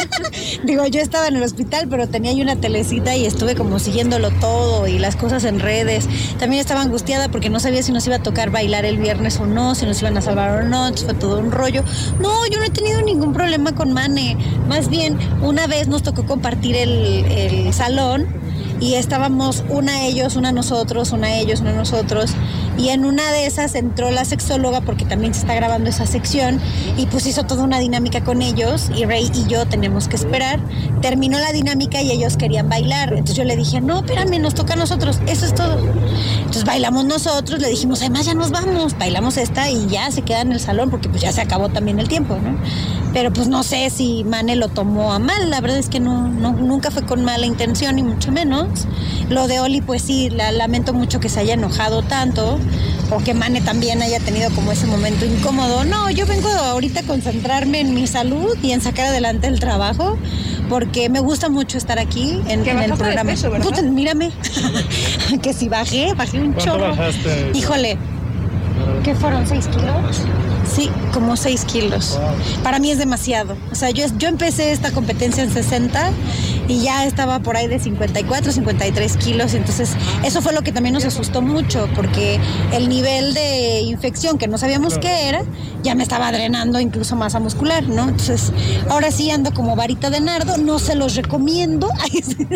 Digo, 0.65 0.87
yo 0.87 1.01
estaba 1.01 1.27
en 1.27 1.37
el 1.37 1.43
hospital, 1.43 1.89
pero 1.91 2.09
tenía 2.09 2.31
ahí 2.31 2.41
una 2.43 2.55
telecita 2.57 3.17
y 3.17 3.27
estuve 3.27 3.57
como 3.57 3.81
siguiéndolo 3.81 4.31
todo 4.31 4.87
y 4.87 4.99
las 5.01 5.17
cosas 5.17 5.43
en 5.45 5.59
redes. 5.59 6.09
También 6.39 6.61
estaba 6.61 6.83
angustiada 6.83 7.29
porque 7.29 7.51
no 7.51 7.59
sabía 7.59 7.83
si 7.83 7.91
nos 7.91 8.07
iba 8.07 8.17
a 8.17 8.23
tocar 8.23 8.51
bailar 8.51 8.85
el 8.85 8.99
viernes 8.99 9.41
o 9.41 9.47
no, 9.47 9.75
si 9.75 9.87
nos 9.87 10.01
iban 10.01 10.17
a 10.17 10.23
salvar 10.23 10.63
o 10.63 10.69
no, 10.69 10.93
fue 10.95 11.15
todo 11.15 11.41
un 11.41 11.51
rollo. 11.51 11.83
No, 12.21 12.47
yo 12.47 12.59
no 12.59 12.65
he 12.65 12.71
tenido 12.71 13.03
ningún 13.03 13.33
problema 13.33 13.40
con 13.75 13.93
Mane. 13.93 14.37
Más 14.69 14.89
bien, 14.89 15.19
una 15.43 15.67
vez 15.67 15.89
nos 15.89 16.03
tocó 16.03 16.27
compartir 16.27 16.77
el, 16.77 17.25
el 17.25 17.73
salón 17.73 18.27
y 18.81 18.95
estábamos 18.95 19.65
una 19.69 20.05
ellos, 20.07 20.37
una 20.37 20.53
nosotros, 20.53 21.13
una 21.13 21.39
ellos, 21.39 21.61
una 21.61 21.73
nosotros. 21.73 22.33
Y 22.81 22.89
en 22.89 23.05
una 23.05 23.31
de 23.31 23.45
esas 23.45 23.75
entró 23.75 24.11
la 24.11 24.25
sexóloga 24.25 24.81
porque 24.81 25.05
también 25.05 25.35
se 25.35 25.41
está 25.41 25.55
grabando 25.55 25.91
esa 25.91 26.07
sección 26.07 26.59
y 26.97 27.05
pues 27.05 27.27
hizo 27.27 27.45
toda 27.45 27.63
una 27.63 27.79
dinámica 27.79 28.25
con 28.25 28.41
ellos 28.41 28.91
y 28.97 29.05
Rey 29.05 29.31
y 29.35 29.47
yo 29.47 29.67
tenemos 29.67 30.09
que 30.09 30.17
esperar. 30.17 30.59
Terminó 31.03 31.39
la 31.39 31.53
dinámica 31.53 32.01
y 32.01 32.11
ellos 32.11 32.39
querían 32.39 32.71
bailar. 32.71 33.11
Entonces 33.11 33.37
yo 33.37 33.45
le 33.45 33.55
dije, 33.55 33.83
no, 33.83 33.99
espérame, 33.99 34.41
nos 34.41 34.55
toca 34.55 34.73
a 34.73 34.77
nosotros, 34.77 35.21
eso 35.27 35.45
es 35.45 35.55
todo. 35.55 35.77
Entonces 36.39 36.65
bailamos 36.65 37.05
nosotros, 37.05 37.61
le 37.61 37.69
dijimos, 37.69 38.01
además 38.01 38.25
ya 38.25 38.33
nos 38.33 38.51
vamos, 38.51 38.97
bailamos 38.97 39.37
esta 39.37 39.71
y 39.71 39.87
ya 39.89 40.11
se 40.11 40.23
queda 40.23 40.41
en 40.41 40.53
el 40.53 40.61
salón 40.61 40.89
porque 40.89 41.11
pues 41.11 41.21
ya 41.21 41.33
se 41.33 41.43
acabó 41.43 41.69
también 41.69 42.01
el 42.01 42.09
tiempo, 42.09 42.39
¿no? 42.43 42.59
Pero 43.13 43.31
pues 43.31 43.49
no 43.49 43.63
sé 43.63 43.91
si 43.91 44.25
Mane 44.25 44.57
lo 44.57 44.69
tomó 44.69 45.13
a 45.13 45.19
mal, 45.19 45.51
la 45.51 45.61
verdad 45.61 45.79
es 45.79 45.91
que 45.91 46.01
no, 46.01 46.29
no 46.29 46.53
nunca 46.53 46.91
fue 46.91 47.05
con 47.05 47.25
mala 47.25 47.45
intención 47.45 47.97
ni 47.97 48.03
mucho 48.03 48.33
menos. 48.33 48.87
Lo 49.29 49.49
de 49.49 49.61
Oli 49.61 49.83
pues 49.83 50.01
sí, 50.01 50.31
la, 50.31 50.51
lamento 50.51 50.95
mucho 50.95 51.21
que 51.21 51.29
se 51.29 51.41
haya 51.41 51.55
enojado 51.55 52.03
tanto 52.03 52.59
o 53.11 53.19
que 53.19 53.35
Mane 53.35 53.61
también 53.61 54.03
haya 54.03 54.21
tenido 54.21 54.51
como 54.51 54.73
ese 54.73 54.87
momento 54.87 55.25
incómodo. 55.25 55.85
No, 55.85 56.11
yo 56.11 56.27
vengo 56.27 56.49
ahorita 56.49 57.01
a 57.01 57.03
concentrarme 57.05 57.81
en 57.81 57.95
mi 57.95 58.07
salud 58.07 58.57
y 58.63 58.73
en 58.73 58.81
sacar 58.81 59.07
adelante 59.07 59.47
el 59.49 59.61
trabajo 59.61 60.17
porque 60.69 61.09
me 61.09 61.21
gusta 61.21 61.49
mucho 61.49 61.79
estar 61.79 61.99
aquí 61.99 62.41
en, 62.49 62.67
en 62.67 62.79
el 62.79 62.93
programa. 62.95 63.31
peso. 63.31 63.51
Puta, 63.61 63.83
mírame, 63.83 64.31
que 65.43 65.53
si 65.53 65.69
bajé, 65.69 66.15
bajé 66.15 66.39
un 66.39 66.53
¿Cuánto 66.53 66.65
chorro. 66.73 66.89
bajaste? 66.91 67.51
Híjole, 67.55 67.99
¿qué 69.03 69.15
fueron? 69.15 69.47
¿Seis 69.47 69.67
kilos? 69.67 70.23
Sí, 70.73 70.89
como 71.13 71.37
6 71.37 71.65
kilos. 71.65 72.21
Para 72.63 72.79
mí 72.79 72.93
es 72.93 72.99
demasiado. 72.99 73.57
O 73.73 73.75
sea, 73.75 73.91
yo, 73.91 74.05
yo 74.19 74.29
empecé 74.29 74.71
esta 74.71 74.93
competencia 74.93 75.43
en 75.43 75.53
60 75.53 76.13
y 76.71 76.83
ya 76.83 77.05
estaba 77.05 77.41
por 77.41 77.57
ahí 77.57 77.67
de 77.67 77.81
54, 77.81 78.53
53 78.53 79.17
kilos. 79.17 79.55
Entonces, 79.55 79.97
eso 80.25 80.41
fue 80.41 80.53
lo 80.53 80.63
que 80.63 80.71
también 80.71 80.95
nos 80.95 81.05
asustó 81.05 81.43
mucho, 81.43 81.89
porque 81.97 82.39
el 82.73 82.89
nivel 82.89 83.35
de 83.35 83.81
infección 83.81 84.39
que 84.39 84.47
no 84.47 84.57
sabíamos 84.57 84.99
qué 84.99 85.29
era, 85.29 85.43
ya 85.83 85.97
me 85.97 86.05
estaba 86.05 86.31
drenando 86.31 86.79
incluso 86.79 87.17
masa 87.17 87.41
muscular, 87.41 87.89
¿no? 87.89 88.05
Entonces, 88.05 88.53
ahora 88.89 89.11
sí 89.11 89.31
ando 89.33 89.53
como 89.53 89.75
varita 89.75 90.11
de 90.11 90.21
nardo, 90.21 90.59
no 90.59 90.79
se 90.79 90.95
los 90.95 91.17
recomiendo, 91.17 91.89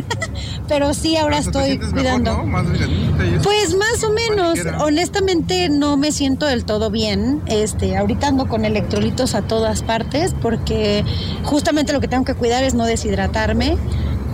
pero 0.69 0.95
sí 0.95 1.17
ahora 1.17 1.39
estoy 1.39 1.65
sientes 1.65 1.93
mejor, 1.93 2.23
cuidando. 2.23 2.37
¿no? 2.39 2.47
Más. 2.47 2.67
Pues 3.43 3.77
más 3.77 4.05
o 4.05 4.13
menos, 4.13 4.61
honestamente 4.81 5.69
no 5.69 5.97
me 5.97 6.13
siento 6.13 6.47
del 6.47 6.65
todo 6.65 6.91
bien. 6.91 7.43
Este, 7.47 7.97
ahorita 7.97 8.29
ando 8.29 8.47
con 8.47 8.65
electrolitos 8.65 9.35
a 9.35 9.43
todas 9.43 9.83
partes 9.83 10.35
porque 10.41 11.05
justamente 11.43 11.93
lo 11.93 12.01
que 12.01 12.07
tengo 12.07 12.25
que 12.25 12.35
cuidar 12.35 12.63
es 12.63 12.75
no 12.75 12.87
deshidratarme. 12.87 13.77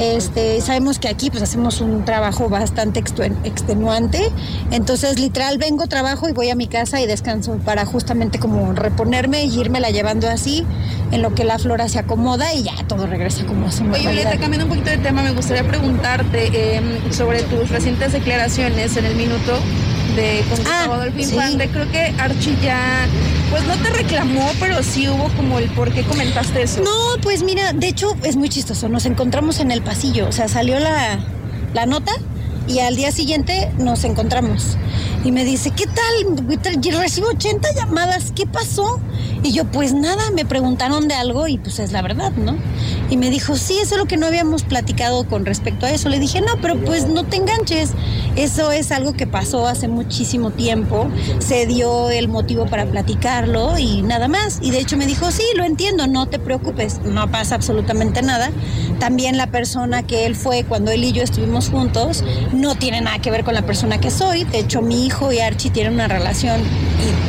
Este, 0.00 0.62
sabemos 0.62 0.98
que 0.98 1.08
aquí 1.08 1.30
pues 1.30 1.42
hacemos 1.42 1.82
un 1.82 2.06
trabajo 2.06 2.48
bastante 2.48 3.00
extenuante, 3.00 4.32
entonces 4.70 5.20
literal 5.20 5.58
vengo, 5.58 5.86
trabajo 5.88 6.26
y 6.26 6.32
voy 6.32 6.48
a 6.48 6.54
mi 6.54 6.68
casa 6.68 7.02
y 7.02 7.06
descanso 7.06 7.58
para 7.66 7.84
justamente 7.84 8.38
como 8.38 8.72
reponerme 8.72 9.44
y 9.44 9.60
irme 9.60 9.78
la 9.78 9.90
llevando 9.90 10.26
así 10.26 10.64
en 11.12 11.20
lo 11.20 11.34
que 11.34 11.44
la 11.44 11.58
flora 11.58 11.86
se 11.90 11.98
acomoda 11.98 12.54
y 12.54 12.62
ya 12.62 12.76
todo 12.88 13.06
regresa 13.06 13.44
como 13.44 13.66
a 13.66 13.72
su 13.72 13.84
Oye. 13.84 14.00
Violeta, 14.00 14.38
cambiando 14.38 14.64
un 14.64 14.70
poquito 14.70 14.88
de 14.88 14.96
tema, 14.96 15.22
me 15.22 15.32
gustaría 15.32 15.68
preguntarte 15.68 16.48
eh, 16.54 16.80
sobre 17.10 17.42
tus 17.42 17.68
recientes 17.68 18.12
declaraciones 18.12 18.96
en 18.96 19.04
el 19.04 19.14
minuto 19.16 19.52
de 20.20 20.44
con 20.48 20.58
Ah, 20.66 20.84
Gustavo 20.86 20.94
Adolfo 20.94 21.18
sí. 21.22 21.36
Creo 21.72 21.90
que 21.90 22.14
Archie 22.18 22.56
ya, 22.62 23.06
pues 23.50 23.64
no 23.64 23.74
te 23.76 23.90
reclamó, 23.90 24.50
pero 24.60 24.82
sí 24.82 25.08
hubo 25.08 25.28
como 25.36 25.58
el 25.58 25.68
por 25.70 25.92
qué 25.92 26.02
comentaste 26.02 26.62
eso. 26.62 26.82
No, 26.82 27.20
pues 27.22 27.42
mira, 27.42 27.72
de 27.72 27.88
hecho 27.88 28.14
es 28.22 28.36
muy 28.36 28.48
chistoso. 28.48 28.88
Nos 28.88 29.06
encontramos 29.06 29.60
en 29.60 29.70
el 29.70 29.82
pasillo, 29.82 30.28
o 30.28 30.32
sea, 30.32 30.48
salió 30.48 30.78
la, 30.78 31.18
la 31.74 31.86
nota 31.86 32.12
y 32.68 32.80
al 32.80 32.96
día 32.96 33.10
siguiente 33.12 33.70
nos 33.78 34.04
encontramos. 34.04 34.76
Y 35.24 35.32
me 35.32 35.44
dice, 35.44 35.70
¿qué 35.70 35.86
tal? 35.86 36.46
Recibo 36.98 37.28
80 37.28 37.72
llamadas, 37.74 38.32
¿qué 38.34 38.46
pasó? 38.46 39.00
Y 39.42 39.52
yo, 39.52 39.64
pues 39.64 39.94
nada, 39.94 40.30
me 40.32 40.44
preguntaron 40.44 41.08
de 41.08 41.14
algo 41.14 41.48
y 41.48 41.56
pues 41.56 41.78
es 41.78 41.92
la 41.92 42.02
verdad, 42.02 42.32
¿no? 42.32 42.56
Y 43.08 43.16
me 43.16 43.30
dijo, 43.30 43.56
sí, 43.56 43.78
eso 43.80 43.94
es 43.94 44.00
lo 44.00 44.06
que 44.06 44.16
no 44.16 44.26
habíamos 44.26 44.64
platicado 44.64 45.26
con 45.26 45.46
respecto 45.46 45.86
a 45.86 45.90
eso. 45.90 46.08
Le 46.08 46.18
dije, 46.18 46.40
no, 46.40 46.60
pero 46.60 46.78
pues 46.78 47.08
no 47.08 47.24
te 47.24 47.36
enganches. 47.36 47.92
Eso 48.36 48.70
es 48.70 48.92
algo 48.92 49.14
que 49.14 49.26
pasó 49.26 49.66
hace 49.66 49.88
muchísimo 49.88 50.50
tiempo. 50.50 51.08
Se 51.38 51.66
dio 51.66 52.10
el 52.10 52.28
motivo 52.28 52.66
para 52.66 52.86
platicarlo 52.86 53.78
y 53.78 54.02
nada 54.02 54.28
más. 54.28 54.58
Y 54.62 54.70
de 54.70 54.78
hecho 54.78 54.96
me 54.96 55.06
dijo, 55.06 55.30
sí, 55.30 55.42
lo 55.56 55.64
entiendo, 55.64 56.06
no 56.06 56.26
te 56.26 56.38
preocupes, 56.38 57.00
no 57.02 57.30
pasa 57.30 57.54
absolutamente 57.54 58.22
nada. 58.22 58.50
También 58.98 59.38
la 59.38 59.46
persona 59.46 60.06
que 60.06 60.26
él 60.26 60.36
fue 60.36 60.64
cuando 60.64 60.90
él 60.90 61.02
y 61.02 61.12
yo 61.12 61.22
estuvimos 61.22 61.70
juntos 61.70 62.22
no 62.52 62.74
tiene 62.74 63.00
nada 63.00 63.18
que 63.20 63.30
ver 63.30 63.44
con 63.44 63.54
la 63.54 63.62
persona 63.62 63.98
que 63.98 64.10
soy. 64.10 64.44
De 64.44 64.60
hecho, 64.60 64.82
mi 64.82 65.06
hijo 65.06 65.32
y 65.32 65.40
Archie 65.40 65.70
tienen 65.70 65.94
una 65.94 66.08
relación 66.08 66.60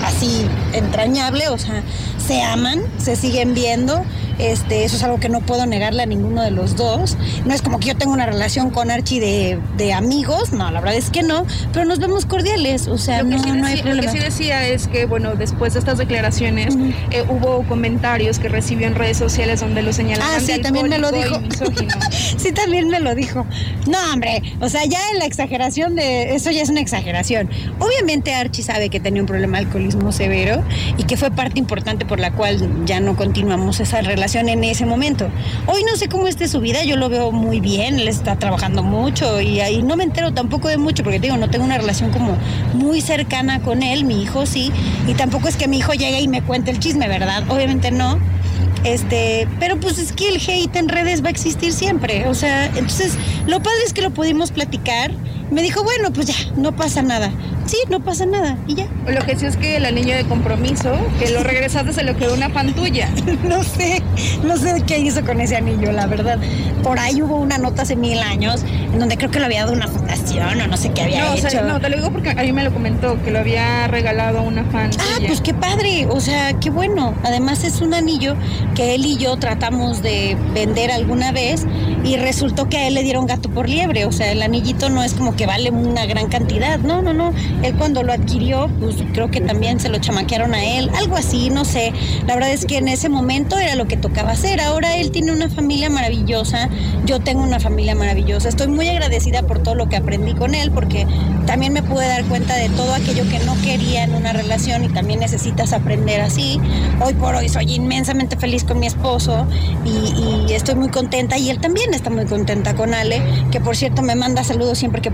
así 0.03 0.46
entrañable, 0.74 1.48
o 1.50 1.58
sea, 1.58 1.84
se 2.31 2.41
aman, 2.43 2.81
se 2.97 3.17
siguen 3.17 3.53
viendo. 3.53 4.05
Este, 4.39 4.83
eso 4.85 4.95
es 4.95 5.03
algo 5.03 5.19
que 5.19 5.29
no 5.29 5.41
puedo 5.41 5.65
negarle 5.65 6.03
a 6.03 6.05
ninguno 6.05 6.41
de 6.41 6.51
los 6.51 6.75
dos. 6.75 7.17
No 7.45 7.53
es 7.53 7.61
como 7.61 7.79
que 7.79 7.88
yo 7.89 7.95
tenga 7.97 8.11
una 8.13 8.25
relación 8.25 8.69
con 8.71 8.91
Archie 8.91 9.19
de, 9.19 9.59
de 9.77 9.93
amigos, 9.93 10.51
no, 10.51 10.69
la 10.71 10.79
verdad 10.81 10.97
es 10.97 11.09
que 11.09 11.23
no, 11.23 11.45
pero 11.73 11.85
nos 11.85 12.00
vemos 12.00 12.25
cordiales, 12.25 12.88
o 12.88 12.97
sea, 12.97 13.23
no, 13.23 13.41
sí 13.41 13.51
no 13.51 13.65
hay 13.67 13.75
decía, 13.75 13.93
lo 13.93 14.01
que 14.01 14.07
problema. 14.07 14.11
sí 14.11 14.19
decía 14.19 14.67
es 14.67 14.88
que, 14.88 15.05
bueno, 15.05 15.35
después 15.35 15.73
de 15.73 15.79
estas 15.79 15.97
declaraciones, 15.97 16.75
Ujú. 16.75 16.85
eh, 17.11 17.23
hubo 17.29 17.63
comentarios 17.67 18.39
que 18.39 18.50
recibió 18.50 18.88
en 18.88 18.95
redes 18.95 19.17
sociales 19.17 19.59
donde 19.61 19.81
lo 19.81 19.93
señalaban 19.93 20.35
Ah, 20.35 20.39
sí, 20.39 20.59
también 20.61 20.89
me 20.89 20.97
lo 20.97 21.11
dijo. 21.11 21.39
Sí, 22.38 22.51
también 22.51 22.88
me 22.89 23.00
lo 23.00 23.13
dijo. 23.15 23.45
No, 23.88 23.97
hombre, 24.13 24.41
o 24.61 24.69
sea, 24.69 24.83
ya 24.85 25.00
en 25.13 25.19
la 25.19 25.25
exageración 25.25 25.95
de 25.95 26.33
eso 26.35 26.50
ya 26.51 26.61
es 26.61 26.69
una 26.69 26.79
exageración. 26.81 27.50
Obviamente 27.79 28.33
Archie 28.33 28.63
sabe 28.63 28.89
que 28.89 29.00
tenía 29.00 29.21
un 29.21 29.27
problema 29.27 29.57
de 29.59 29.65
alcoholismo 29.65 30.11
severo 30.11 30.63
y 30.97 31.03
que 31.03 31.17
fue 31.17 31.29
parte 31.31 31.59
importante 31.59 32.05
por 32.05 32.19
la 32.19 32.31
cual 32.31 32.85
ya 32.85 33.00
no 33.00 33.15
continuamos 33.15 33.79
esa 33.79 34.01
relación 34.01 34.21
en 34.22 34.63
ese 34.63 34.86
momento. 34.86 35.28
Hoy 35.66 35.84
no 35.84 35.98
sé 35.98 36.08
cómo 36.08 36.28
esté 36.28 36.48
su 36.48 36.60
vida, 36.60 36.84
yo 36.84 36.96
lo 36.96 37.10
veo 37.10 37.32
muy 37.32 37.60
bien, 37.60 38.00
él 38.00 38.08
está 38.08 38.38
trabajando 38.38 38.84
mucho 38.84 39.42
y 39.42 39.60
ahí 39.62 39.82
no 39.82 39.96
me 39.96 40.04
entero 40.04 40.32
tampoco 40.32 40.68
de 40.68 40.78
mucho 40.78 41.04
porque 41.04 41.20
digo, 41.20 41.38
no 41.38 41.50
tengo 41.50 41.66
una 41.66 41.80
relación 41.80 42.12
como 42.12 42.38
muy 42.75 43.01
cercana 43.01 43.62
con 43.63 43.82
él, 43.82 44.06
mi 44.06 44.22
hijo 44.22 44.46
sí, 44.46 44.72
y 45.08 45.16
tampoco 45.16 45.48
es 45.48 45.58
que 45.58 45.68
mi 45.68 45.80
hijo 45.80 45.94
llegue 45.94 46.22
y 46.22 46.28
me 46.28 46.44
cuente 46.44 46.70
el 46.70 46.80
chisme, 46.80 47.08
¿verdad? 47.08 47.44
Obviamente 47.50 47.90
no. 47.90 48.20
Este, 48.84 49.48
pero 49.60 49.80
pues 49.80 49.98
es 49.98 50.12
que 50.12 50.30
el 50.30 50.36
hate 50.36 50.75
en 50.75 50.88
redes 50.88 51.24
va 51.24 51.28
a 51.28 51.32
existir 51.32 51.74
siempre. 51.74 52.28
O 52.28 52.36
sea, 52.36 52.68
entonces 52.68 53.13
lo 53.48 53.62
padre 53.62 53.80
es 53.86 53.94
que 53.94 54.01
lo 54.01 54.12
pudimos 54.12 54.51
platicar. 54.51 55.12
Me 55.50 55.62
dijo, 55.62 55.84
bueno, 55.84 56.13
pues 56.13 56.28
ya, 56.28 56.51
no 56.56 56.75
pasa 56.75 57.01
nada. 57.01 57.32
Sí, 57.72 57.78
no 57.90 58.01
pasa 58.04 58.25
nada. 58.25 58.58
Y 58.68 58.75
ya. 58.75 58.88
Lo 59.08 59.22
que 59.25 59.38
sí 59.38 59.46
es 59.46 59.56
que 59.56 59.78
el 59.78 59.86
anillo 59.86 60.13
de 60.13 60.25
compromiso, 60.25 60.92
que 61.20 61.30
lo 61.30 61.42
regresaste, 61.42 61.94
se 61.94 62.04
lo 62.04 62.18
quedó 62.18 62.34
una 62.34 62.50
fan 62.50 62.74
tuya. 62.74 63.10
No 63.44 63.63
sé, 63.63 64.01
no 64.44 64.58
sé 64.58 64.84
qué 64.86 65.00
hizo 65.00 65.24
con 65.25 65.40
ese 65.40 65.56
anillo, 65.56 65.92
la 65.94 66.06
verdad. 66.06 66.38
Por 66.84 67.00
ahí 67.00 67.22
hubo 67.22 67.38
una 67.38 67.58
nota 67.58 67.84
hace 67.84 67.96
mil 67.96 68.20
años 68.20 68.63
en 68.63 69.00
donde 69.00 69.18
creo 69.18 69.32
que 69.32 69.40
lo 69.40 69.46
había 69.46 69.62
dado 69.62 69.72
una 69.74 69.88
fundación 69.88 70.60
o 70.62 70.68
no 70.68 70.75
sé 70.78 70.92
qué 70.92 71.04
había 71.04 71.24
No, 71.25 71.32
o 71.32 71.36
hecho. 71.36 71.50
sea, 71.50 71.62
no, 71.63 71.80
te 71.80 71.90
lo 71.90 71.96
digo 71.98 72.12
porque 72.12 72.32
a 72.32 72.36
mí 72.36 72.51
me 72.51 72.63
lo 72.63 72.74
comentó, 72.74 73.22
que 73.24 73.32
lo 73.32 73.40
había 73.40 73.88
regalado 73.88 74.40
a 74.40 74.42
una 74.42 74.66
fan 74.66 74.92
Ah, 75.00 75.16
tuya. 75.16 75.28
pues 75.28 75.40
qué 75.42 75.54
padre, 75.54 76.08
o 76.10 76.20
sea, 76.20 76.54
qué 76.60 76.70
bueno. 76.70 77.13
Además 77.24 77.63
es 77.63 77.80
un 77.82 77.94
anillo 77.94 78.36
que 78.75 78.96
él 78.96 79.06
y 79.06 79.16
yo 79.18 79.38
tratamos 79.38 80.01
de 80.01 80.36
vender 80.54 80.92
alguna 80.92 81.32
vez 81.32 81.66
y 82.04 82.18
resultó 82.18 82.68
que 82.70 82.78
a 82.78 82.88
él 82.88 82.96
le 82.96 83.04
dieron 83.04 83.25
gato 83.28 83.50
por 83.50 83.70
liebre, 83.70 84.06
o 84.06 84.12
sea, 84.12 84.32
el 84.32 84.42
anillito 84.42 84.90
no 84.90 85.04
es 85.04 85.13
como 85.13 85.36
que 85.36 85.46
vale 85.46 85.72
una 85.72 86.06
gran 86.06 86.28
cantidad, 86.28 86.80
no, 86.80 87.01
no, 87.01 87.13
no. 87.13 87.32
Él 87.63 87.75
cuando 87.75 88.03
lo 88.03 88.13
adquirió, 88.13 88.70
pues 88.80 88.96
creo 89.13 89.30
que 89.30 89.41
también 89.41 89.80
se 89.80 89.89
lo 89.89 90.00
chamaquearon 90.00 90.53
a 90.53 90.63
él, 90.63 90.89
algo 90.96 91.15
así, 91.15 91.50
no 91.50 91.65
sé. 91.65 91.94
La 92.27 92.36
verdad 92.36 92.51
es 92.51 92.65
que 92.65 92.77
en 92.77 92.88
ese 92.88 93.10
momento 93.10 93.58
era 93.58 93.75
lo 93.75 93.88
que 93.88 93.98
tocaba 93.98 94.32
hacer. 94.32 94.60
Ahora 94.62 94.96
él 94.98 95.12
tiene 95.12 95.32
una 95.32 95.50
familia 95.50 95.89
maravillosa, 95.89 96.70
yo 97.06 97.20
tengo 97.20 97.44
una 97.44 97.60
familia 97.60 97.96
maravillosa. 97.96 98.50
Estoy 98.50 98.68
muy 98.68 98.88
agradecida 98.88 99.44
por 99.44 99.62
todo 99.62 99.75
lo 99.75 99.89
que 99.89 99.96
aprendí 99.96 100.34
con 100.34 100.56
él 100.56 100.72
porque 100.72 101.06
también 101.51 101.74
me 101.74 101.84
pude 101.84 102.08
dar 102.08 102.24
cuenta 102.27 102.55
de 102.55 102.70
todo 102.70 102.93
aquello 102.93 103.25
que 103.29 103.38
no 103.39 103.62
quería 103.62 104.05
en 104.05 104.15
una 104.15 104.31
relación 104.31 104.86
y 104.86 104.88
también 104.88 105.20
necesitas 105.20 105.74
aprender 105.74 106.22
así. 106.22 106.62
Hoy 107.03 107.13
por 107.13 107.36
hoy 107.36 107.50
soy 107.50 107.74
inmensamente 107.74 108.38
feliz 108.38 108.63
con 108.63 108.79
mi 108.79 108.88
esposo 108.88 109.46
y, 109.84 110.50
y 110.50 110.53
estoy 110.53 110.75
muy 110.75 110.88
contenta 110.88 111.38
y 111.38 111.50
él 111.50 111.60
también 111.60 111.93
está 111.93 112.10
muy 112.10 112.24
contenta 112.24 112.74
con 112.74 112.93
Ale, 112.93 113.22
que 113.51 113.60
por 113.60 113.75
cierto 113.75 114.01
me 114.01 114.15
manda 114.15 114.46
saludos 114.46 114.77
siempre 114.77 115.01
que 115.01 115.12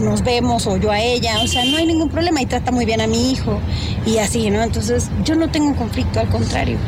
nos 0.00 0.22
vemos 0.22 0.68
o 0.68 0.76
yo 0.76 0.92
a 0.92 1.00
ella, 1.00 1.40
o 1.42 1.48
sea, 1.48 1.64
no 1.64 1.76
hay 1.76 1.86
ningún 1.86 2.08
problema 2.08 2.40
y 2.40 2.46
trata 2.46 2.70
muy 2.70 2.84
bien 2.84 3.00
a 3.00 3.08
mi 3.08 3.32
hijo 3.32 3.58
y 4.06 4.18
así, 4.18 4.48
¿no? 4.48 4.62
Entonces 4.62 5.10
yo 5.24 5.34
no 5.34 5.50
tengo 5.50 5.66
un 5.66 5.74
conflicto, 5.74 6.20
al 6.20 6.28
contrario. 6.28 6.78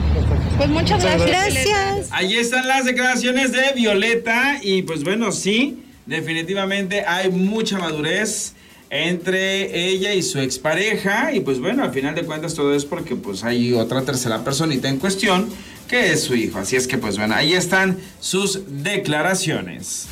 Pues 0.58 0.68
muchas 0.68 1.02
gracias. 1.02 1.28
Gracias. 1.28 2.08
Ahí 2.12 2.36
están 2.36 2.68
las 2.68 2.84
declaraciones 2.84 3.50
de 3.50 3.72
Violeta 3.74 4.60
y 4.62 4.82
pues 4.82 5.02
bueno, 5.02 5.32
sí, 5.32 5.82
definitivamente 6.06 7.04
hay 7.04 7.30
mucha 7.30 7.80
madurez 7.80 8.54
entre 8.94 9.88
ella 9.88 10.12
y 10.12 10.22
su 10.22 10.38
expareja 10.38 11.32
y 11.32 11.40
pues 11.40 11.58
bueno, 11.58 11.82
al 11.82 11.92
final 11.92 12.14
de 12.14 12.24
cuentas 12.24 12.52
todo 12.52 12.74
es 12.74 12.84
porque 12.84 13.16
pues 13.16 13.42
hay 13.42 13.72
otra 13.72 14.02
tercera 14.02 14.44
personita 14.44 14.86
en 14.86 14.98
cuestión 14.98 15.48
que 15.88 16.12
es 16.12 16.24
su 16.24 16.34
hijo. 16.34 16.58
Así 16.58 16.76
es 16.76 16.86
que 16.86 16.98
pues 16.98 17.16
bueno, 17.16 17.34
ahí 17.34 17.54
están 17.54 17.96
sus 18.20 18.60
declaraciones. 18.66 20.08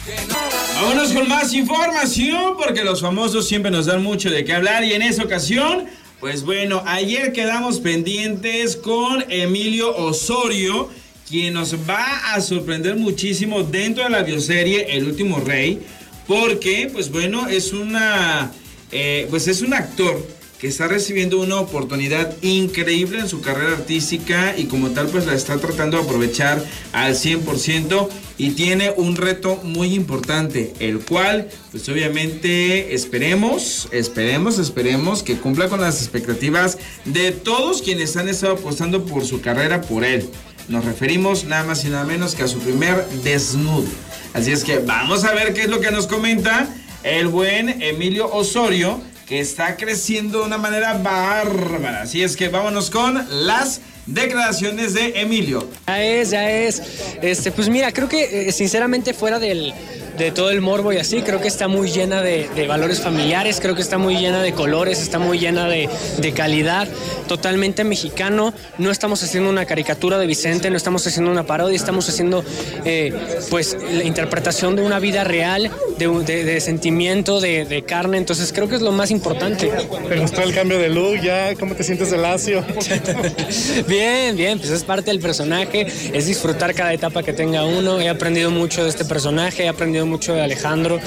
Vámonos 0.76 1.12
con 1.12 1.28
más 1.28 1.52
información 1.52 2.56
porque 2.56 2.82
los 2.82 3.02
famosos 3.02 3.46
siempre 3.46 3.70
nos 3.70 3.84
dan 3.84 4.02
mucho 4.02 4.30
de 4.30 4.46
qué 4.46 4.54
hablar 4.54 4.82
y 4.82 4.94
en 4.94 5.02
esa 5.02 5.24
ocasión, 5.24 5.84
pues 6.18 6.42
bueno, 6.42 6.82
ayer 6.86 7.34
quedamos 7.34 7.80
pendientes 7.80 8.76
con 8.76 9.26
Emilio 9.28 9.94
Osorio, 9.94 10.88
quien 11.28 11.52
nos 11.52 11.74
va 11.86 12.32
a 12.32 12.40
sorprender 12.40 12.96
muchísimo 12.96 13.62
dentro 13.62 14.04
de 14.04 14.10
la 14.10 14.22
bioserie 14.22 14.96
El 14.96 15.04
último 15.04 15.38
rey, 15.38 15.82
porque 16.26 16.88
pues 16.90 17.10
bueno, 17.10 17.46
es 17.46 17.74
una 17.74 18.52
eh, 18.92 19.26
pues 19.30 19.48
es 19.48 19.62
un 19.62 19.74
actor 19.74 20.24
que 20.60 20.68
está 20.68 20.88
recibiendo 20.88 21.40
una 21.40 21.58
oportunidad 21.58 22.36
increíble 22.42 23.20
en 23.20 23.28
su 23.28 23.40
carrera 23.40 23.72
artística 23.72 24.54
y 24.58 24.64
como 24.64 24.90
tal 24.90 25.06
pues 25.06 25.24
la 25.24 25.34
está 25.34 25.56
tratando 25.56 25.96
de 25.96 26.04
aprovechar 26.04 26.62
al 26.92 27.14
100% 27.14 28.08
y 28.36 28.50
tiene 28.50 28.92
un 28.96 29.16
reto 29.16 29.56
muy 29.64 29.94
importante, 29.94 30.74
el 30.78 31.00
cual 31.00 31.48
pues 31.70 31.88
obviamente 31.88 32.94
esperemos, 32.94 33.88
esperemos, 33.90 34.58
esperemos 34.58 35.22
que 35.22 35.36
cumpla 35.38 35.68
con 35.68 35.80
las 35.80 36.02
expectativas 36.02 36.76
de 37.06 37.32
todos 37.32 37.80
quienes 37.80 38.16
han 38.18 38.28
estado 38.28 38.54
apostando 38.54 39.06
por 39.06 39.24
su 39.24 39.40
carrera 39.40 39.80
por 39.80 40.04
él. 40.04 40.28
Nos 40.68 40.84
referimos 40.84 41.44
nada 41.44 41.64
más 41.64 41.84
y 41.86 41.88
nada 41.88 42.04
menos 42.04 42.34
que 42.34 42.42
a 42.42 42.48
su 42.48 42.58
primer 42.58 43.06
desnudo. 43.24 43.88
Así 44.34 44.52
es 44.52 44.62
que 44.62 44.78
vamos 44.78 45.24
a 45.24 45.32
ver 45.32 45.54
qué 45.54 45.62
es 45.62 45.68
lo 45.68 45.80
que 45.80 45.90
nos 45.90 46.06
comenta 46.06 46.68
el 47.02 47.28
buen 47.28 47.82
Emilio 47.82 48.30
Osorio, 48.32 49.00
que 49.26 49.40
está 49.40 49.76
creciendo 49.76 50.40
de 50.40 50.46
una 50.46 50.58
manera 50.58 50.94
bárbara. 50.94 52.02
Así 52.02 52.22
es 52.22 52.36
que 52.36 52.48
vámonos 52.48 52.90
con 52.90 53.26
las 53.46 53.80
declaraciones 54.12 54.94
de 54.94 55.20
Emilio. 55.20 55.66
Ya 55.86 56.02
es, 56.02 56.30
ya 56.30 56.50
es. 56.50 56.82
Este, 57.22 57.50
pues 57.52 57.68
mira, 57.68 57.92
creo 57.92 58.08
que 58.08 58.48
eh, 58.48 58.52
sinceramente 58.52 59.14
fuera 59.14 59.38
del, 59.38 59.72
de 60.18 60.30
todo 60.30 60.50
el 60.50 60.60
morbo 60.60 60.92
y 60.92 60.96
así, 60.98 61.22
creo 61.22 61.40
que 61.40 61.48
está 61.48 61.68
muy 61.68 61.90
llena 61.90 62.22
de, 62.22 62.48
de 62.54 62.66
valores 62.66 63.00
familiares, 63.00 63.58
creo 63.60 63.74
que 63.74 63.82
está 63.82 63.98
muy 63.98 64.16
llena 64.18 64.42
de 64.42 64.52
colores, 64.52 65.00
está 65.00 65.18
muy 65.18 65.38
llena 65.38 65.66
de, 65.68 65.88
de 66.18 66.32
calidad, 66.32 66.88
totalmente 67.28 67.84
mexicano. 67.84 68.52
No 68.78 68.90
estamos 68.90 69.22
haciendo 69.22 69.48
una 69.50 69.64
caricatura 69.64 70.18
de 70.18 70.26
Vicente, 70.26 70.70
no 70.70 70.76
estamos 70.76 71.06
haciendo 71.06 71.30
una 71.30 71.44
parodia, 71.46 71.76
estamos 71.76 72.08
haciendo 72.08 72.44
eh, 72.84 73.12
pues 73.50 73.76
la 73.92 74.04
interpretación 74.04 74.76
de 74.76 74.82
una 74.82 74.98
vida 74.98 75.24
real, 75.24 75.70
de, 75.98 76.08
de- 76.24 76.44
de 76.44 76.60
sentimiento, 76.60 77.40
de, 77.40 77.64
de 77.64 77.82
carne. 77.82 78.18
Entonces 78.18 78.52
creo 78.52 78.68
que 78.68 78.76
es 78.76 78.82
lo 78.82 78.92
más 78.92 79.10
importante. 79.10 79.70
¿Te 80.08 80.18
gustó 80.18 80.42
el 80.42 80.54
cambio 80.54 80.78
de 80.78 80.88
look 80.88 81.20
ya? 81.22 81.54
¿Cómo 81.54 81.74
te 81.74 81.84
sientes 81.84 82.10
de 82.10 82.18
lacio? 82.18 82.64
Bien, 83.86 83.99
bien, 84.34 84.58
pues 84.58 84.70
es 84.70 84.84
parte 84.84 85.10
del 85.10 85.20
personaje, 85.20 85.86
es 86.12 86.26
disfrutar 86.26 86.74
cada 86.74 86.92
etapa 86.92 87.22
que 87.22 87.32
tenga 87.32 87.64
uno. 87.64 88.00
He 88.00 88.08
aprendido 88.08 88.50
mucho 88.50 88.82
de 88.84 88.88
este 88.90 89.04
personaje, 89.04 89.64
he 89.64 89.68
aprendido 89.68 90.06
mucho 90.06 90.34
de 90.34 90.42
Alejandro. 90.42 90.98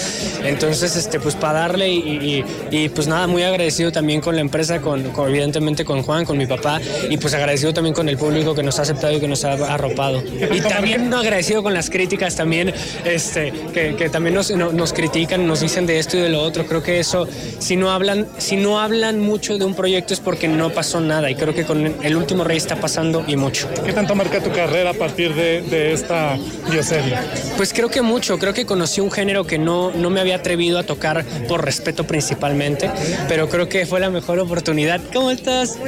Entonces, 0.44 0.96
este, 0.96 1.20
pues 1.20 1.36
para 1.36 1.60
darle 1.60 1.90
y, 1.90 1.98
y- 2.00 2.44
y, 2.84 2.90
pues 2.90 3.08
nada, 3.08 3.28
muy 3.28 3.44
agradecido 3.44 3.92
también 3.92 4.22
con 4.22 4.36
la 4.36 4.42
empresa, 4.42 4.82
con, 4.82 5.04
con- 5.12 5.30
evidentemente 5.30 5.86
con 5.86 6.02
Juan, 6.04 6.26
con 6.26 6.38
mi 6.38 6.46
papá, 6.46 6.80
y 7.10 7.18
pues 7.18 7.34
agradecido 7.34 7.74
también 7.74 7.94
con 7.94 8.10
el 8.10 8.18
público 8.18 8.54
que 8.56 8.64
nos 8.64 8.80
ha 8.80 8.84
aceptado 8.84 9.14
y 9.14 9.20
que 9.20 9.28
nos 9.28 9.44
ha 9.46 9.54
arropado. 9.54 10.22
Y 10.52 10.62
también 10.62 11.14
agradecido 11.14 11.64
con 11.64 11.74
las 11.74 11.90
críticas 11.90 12.36
también, 12.36 12.74
este, 13.06 13.52
que, 13.74 13.96
que 13.96 14.10
también 14.10 14.36
nos, 14.36 14.52
no- 14.52 14.72
nos 14.72 14.94
critican, 14.94 15.46
nos 15.48 15.62
dicen 15.62 15.86
de 15.86 16.00
esto 16.00 16.18
y 16.18 16.22
de 16.22 16.30
lo 16.30 16.42
otro. 16.42 16.66
Creo 16.66 16.84
que 16.84 17.00
eso, 17.00 17.28
si 17.60 17.76
no 17.76 17.92
hablan, 17.92 18.28
si 18.38 18.56
no 18.56 18.80
hablan 18.80 19.20
mucho 19.20 19.58
de 19.58 19.66
un 19.66 19.74
proyecto 19.76 20.14
es 20.14 20.20
porque 20.20 20.48
no 20.48 20.70
pasó 20.72 21.00
nada. 21.02 21.30
Y 21.30 21.36
creo 21.36 21.54
que 21.54 21.64
con 21.66 21.96
el 22.04 22.16
último 22.16 22.44
rey 22.44 22.58
está 22.58 22.76
pasando 22.84 23.24
y 23.26 23.38
mucho. 23.38 23.70
¿Qué 23.86 23.94
tanto 23.94 24.14
marca 24.14 24.42
tu 24.42 24.52
carrera 24.52 24.90
a 24.90 24.94
partir 24.94 25.34
de, 25.34 25.62
de 25.62 25.94
esta 25.94 26.38
bioserie? 26.70 27.16
Pues 27.56 27.72
creo 27.72 27.88
que 27.88 28.02
mucho, 28.02 28.38
creo 28.38 28.54
que 28.54 28.66
conocí 28.66 29.00
un 29.00 29.10
género 29.10 29.46
que 29.46 29.58
no, 29.58 29.92
no 29.92 30.10
me 30.10 30.20
había 30.20 30.36
atrevido 30.36 30.78
a 30.78 30.84
tocar 30.84 31.24
por 31.48 31.64
respeto 31.64 32.04
principalmente, 32.06 32.92
pero 33.30 33.48
creo 33.48 33.70
que 33.70 33.86
fue 33.86 34.02
la 34.02 34.10
mejor 34.10 34.38
oportunidad. 34.40 35.00
¿Cómo 35.14 35.32
estás? 35.32 35.80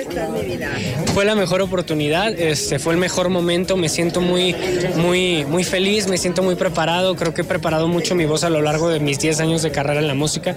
Fue 1.13 1.25
la 1.25 1.35
mejor 1.35 1.61
oportunidad, 1.61 2.31
este, 2.39 2.79
fue 2.79 2.93
el 2.93 2.99
mejor 2.99 3.27
momento, 3.27 3.75
me 3.75 3.89
siento 3.89 4.21
muy, 4.21 4.55
muy, 4.95 5.43
muy 5.43 5.65
feliz, 5.65 6.07
me 6.07 6.17
siento 6.17 6.43
muy 6.43 6.55
preparado, 6.55 7.17
creo 7.17 7.33
que 7.33 7.41
he 7.41 7.45
preparado 7.45 7.89
mucho 7.89 8.15
mi 8.15 8.25
voz 8.25 8.45
a 8.45 8.49
lo 8.49 8.61
largo 8.61 8.87
de 8.87 9.01
mis 9.01 9.19
10 9.19 9.41
años 9.41 9.63
de 9.63 9.71
carrera 9.71 9.99
en 9.99 10.07
la 10.07 10.15
música. 10.15 10.55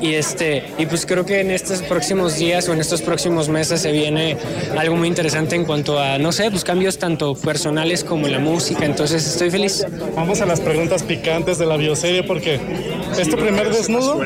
Y 0.00 0.14
este, 0.14 0.64
y 0.78 0.86
pues 0.86 1.06
creo 1.06 1.24
que 1.24 1.40
en 1.40 1.50
estos 1.50 1.82
próximos 1.82 2.36
días 2.36 2.68
o 2.68 2.72
en 2.72 2.80
estos 2.80 3.02
próximos 3.02 3.48
meses 3.48 3.80
se 3.80 3.92
viene 3.92 4.36
algo 4.76 4.96
muy 4.96 5.08
interesante 5.08 5.56
en 5.56 5.64
cuanto 5.64 5.98
a, 5.98 6.18
no 6.18 6.32
sé, 6.32 6.50
pues 6.50 6.64
cambios 6.64 6.98
tanto 6.98 7.34
personales 7.34 8.04
como 8.04 8.26
en 8.26 8.32
la 8.32 8.38
música. 8.38 8.84
Entonces 8.84 9.26
estoy 9.26 9.50
feliz. 9.50 9.84
Vamos 10.14 10.40
a 10.40 10.46
las 10.46 10.60
preguntas 10.60 11.02
picantes 11.02 11.58
de 11.58 11.66
la 11.66 11.76
bioserie 11.76 12.22
porque 12.22 12.60
es 13.18 13.28
tu 13.30 13.36
primer 13.36 13.70
desnudo. 13.70 14.24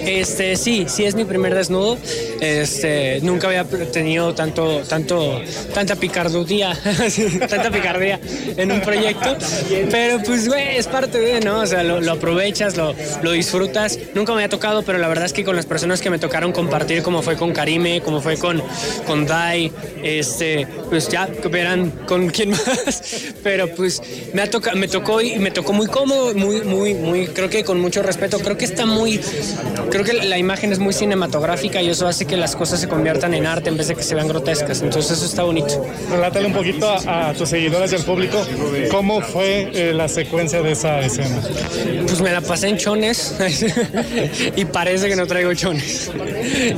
Este, 0.00 0.56
sí, 0.56 0.84
sí 0.88 1.04
es 1.04 1.14
mi 1.14 1.24
primer 1.24 1.54
desnudo. 1.54 1.96
Este, 2.40 3.20
nunca 3.22 3.48
había 3.48 3.64
tenido 3.64 4.34
tanto, 4.34 4.82
tanto, 4.88 5.40
tanta 5.72 5.96
picardía, 5.96 6.78
tanta 7.48 7.70
picardía 7.70 8.20
en 8.56 8.72
un 8.72 8.80
proyecto. 8.80 9.36
Pero 9.90 10.22
pues, 10.22 10.48
güey, 10.48 10.76
es 10.76 10.86
parte 10.86 11.18
de, 11.18 11.40
¿no? 11.40 11.60
O 11.60 11.66
sea, 11.66 11.82
lo, 11.82 12.00
lo 12.00 12.12
aprovechas, 12.12 12.76
lo, 12.76 12.94
lo 13.22 13.32
disfrutas. 13.32 13.98
Nunca 14.14 14.32
me 14.32 14.42
había 14.42 14.48
tocado, 14.48 14.82
pero 14.82 14.97
la 14.98 15.08
verdad 15.08 15.24
es 15.24 15.32
que 15.32 15.44
con 15.44 15.56
las 15.56 15.66
personas 15.66 16.00
que 16.00 16.10
me 16.10 16.18
tocaron 16.18 16.52
compartir, 16.52 17.02
como 17.02 17.22
fue 17.22 17.36
con 17.36 17.52
Karime, 17.52 18.00
como 18.00 18.20
fue 18.20 18.36
con, 18.36 18.62
con 19.06 19.26
Dai, 19.26 19.72
este, 20.02 20.66
pues 20.88 21.08
ya 21.08 21.28
verán 21.50 21.90
con 22.06 22.28
quién 22.28 22.50
más. 22.50 23.02
Pero 23.42 23.74
pues 23.74 24.02
me, 24.32 24.42
ha 24.42 24.50
toca, 24.50 24.74
me 24.74 24.88
tocó 24.88 25.20
y 25.20 25.38
me 25.38 25.50
tocó 25.50 25.72
muy 25.72 25.86
cómodo, 25.86 26.34
muy, 26.34 26.62
muy, 26.62 26.94
muy, 26.94 27.26
creo 27.28 27.48
que 27.48 27.64
con 27.64 27.80
mucho 27.80 28.02
respeto. 28.02 28.38
Creo 28.38 28.56
que 28.56 28.64
está 28.64 28.86
muy, 28.86 29.20
creo 29.90 30.04
que 30.04 30.12
la 30.12 30.38
imagen 30.38 30.72
es 30.72 30.78
muy 30.78 30.92
cinematográfica 30.92 31.80
y 31.82 31.88
eso 31.88 32.06
hace 32.06 32.26
que 32.26 32.36
las 32.36 32.56
cosas 32.56 32.80
se 32.80 32.88
conviertan 32.88 33.34
en 33.34 33.46
arte 33.46 33.68
en 33.68 33.76
vez 33.76 33.88
de 33.88 33.94
que 33.94 34.02
se 34.02 34.14
vean 34.14 34.28
grotescas. 34.28 34.82
Entonces 34.82 35.18
eso 35.18 35.26
está 35.26 35.42
bonito. 35.42 35.84
Relátale 36.10 36.46
un 36.46 36.52
poquito 36.52 36.88
a, 36.88 37.28
a 37.28 37.34
tus 37.34 37.48
seguidores 37.48 37.92
y 37.92 37.96
al 37.96 38.04
público 38.04 38.44
cómo 38.90 39.20
fue 39.20 39.70
eh, 39.72 39.92
la 39.92 40.08
secuencia 40.08 40.62
de 40.62 40.72
esa 40.72 41.00
escena. 41.00 41.40
Pues 42.06 42.20
me 42.20 42.32
la 42.32 42.40
pasé 42.40 42.68
en 42.68 42.78
chones 42.78 43.34
y 44.56 44.64
parece 44.88 45.08
que 45.08 45.16
no 45.16 45.26
traigo 45.26 45.52
chones. 45.52 46.10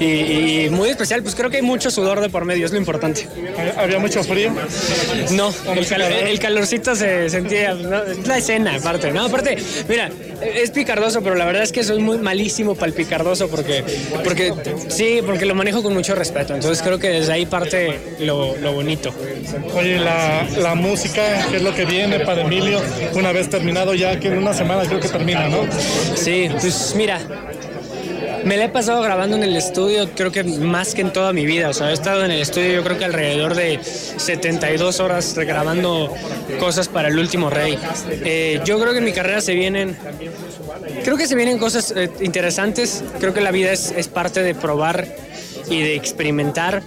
Y, 0.01 0.65
y 0.65 0.71
muy 0.71 0.89
especial, 0.91 1.23
pues 1.23 1.37
creo 1.37 1.49
que 1.49 1.59
hay 1.59 1.63
mucho 1.63 1.91
sudor 1.93 2.21
de 2.21 2.29
por 2.29 2.45
medio, 2.45 2.67
es 2.67 2.73
lo 2.73 2.79
importante. 2.79 3.29
¿Había 3.77 4.01
mucho 4.01 4.25
frío? 4.25 4.51
No, 5.31 5.55
el, 5.77 5.87
calor- 5.87 6.13
el 6.13 6.39
calorcito 6.41 6.97
se 6.97 7.31
sentía, 7.31 7.75
¿no? 7.75 8.03
la 8.27 8.39
escena 8.39 8.75
aparte, 8.75 9.13
¿no? 9.13 9.27
Aparte, 9.27 9.57
mira, 9.89 10.11
es 10.43 10.71
picardoso, 10.73 11.23
pero 11.23 11.37
la 11.37 11.45
verdad 11.45 11.63
es 11.63 11.71
que 11.71 11.85
soy 11.85 12.01
muy 12.03 12.19
malísimo 12.19 12.75
para 12.75 12.87
el 12.89 12.95
picardoso 12.95 13.49
porque, 13.49 13.85
porque 14.25 14.53
sí, 14.89 15.21
porque 15.25 15.47
lo 15.47 15.55
manejo 15.55 15.83
con 15.83 15.95
mucho 15.95 16.17
respeto. 16.17 16.55
Entonces 16.55 16.83
creo 16.83 16.99
que 16.99 17.11
desde 17.11 17.33
ahí 17.33 17.47
parte 17.47 17.97
lo, 18.21 18.57
lo 18.57 18.73
bonito. 18.73 19.15
Oye, 19.75 19.99
la, 20.01 20.49
la 20.59 20.75
música, 20.75 21.47
¿qué 21.51 21.57
es 21.59 21.63
lo 21.63 21.73
que 21.75 21.85
viene 21.85 22.21
para 22.21 22.43
Emilio 22.43 22.81
una 23.15 23.31
vez 23.31 23.49
terminado 23.49 23.95
ya? 23.95 24.19
Que 24.19 24.29
en 24.29 24.39
una 24.39 24.53
semana 24.53 24.83
creo 24.85 24.99
que 24.99 25.09
termina, 25.09 25.49
¿no? 25.49 25.65
Sí, 26.17 26.49
pues 26.61 26.95
mira, 26.97 27.21
me 28.45 28.57
la 28.57 28.65
he 28.65 28.69
pasado 28.69 29.03
grabando 29.03 29.37
en 29.37 29.43
el 29.43 29.57
estudio, 29.57 30.11
creo 30.15 30.31
que 30.33 30.45
más 30.45 30.95
que 30.95 31.03
en 31.03 31.13
toda 31.13 31.33
mi 31.33 31.47
vida. 31.47 31.69
O 31.69 31.75
sea, 31.75 31.91
he 31.91 31.93
estado 31.93 32.25
en 32.25 32.31
el 32.31 32.41
estudio, 32.41 32.73
yo 32.73 32.85
creo 32.85 32.99
que 32.99 33.05
alrededor 33.05 33.55
de 33.55 33.81
72 33.83 35.01
horas 35.01 35.35
grabando 35.37 36.15
cosas 36.59 36.89
para 36.89 37.09
el 37.09 37.19
último 37.19 37.51
rey. 37.51 37.79
Eh, 38.11 38.61
yo 38.65 38.79
creo 38.81 38.93
que 38.93 38.99
en 38.99 39.05
mi 39.05 39.13
carrera 39.13 39.41
se 39.41 39.55
vienen. 39.55 39.97
Creo 41.05 41.17
que 41.17 41.27
se 41.27 41.35
vienen 41.35 41.59
cosas 41.59 41.93
eh, 41.97 42.11
interesantes. 42.21 43.05
Creo 43.19 43.35
que 43.35 43.41
la 43.41 43.51
vida 43.51 43.73
es, 43.73 43.93
es 43.97 44.09
parte 44.09 44.43
de 44.43 44.55
probar 44.55 45.07
y 45.69 45.83
de 45.83 45.95
experimentar 45.95 46.83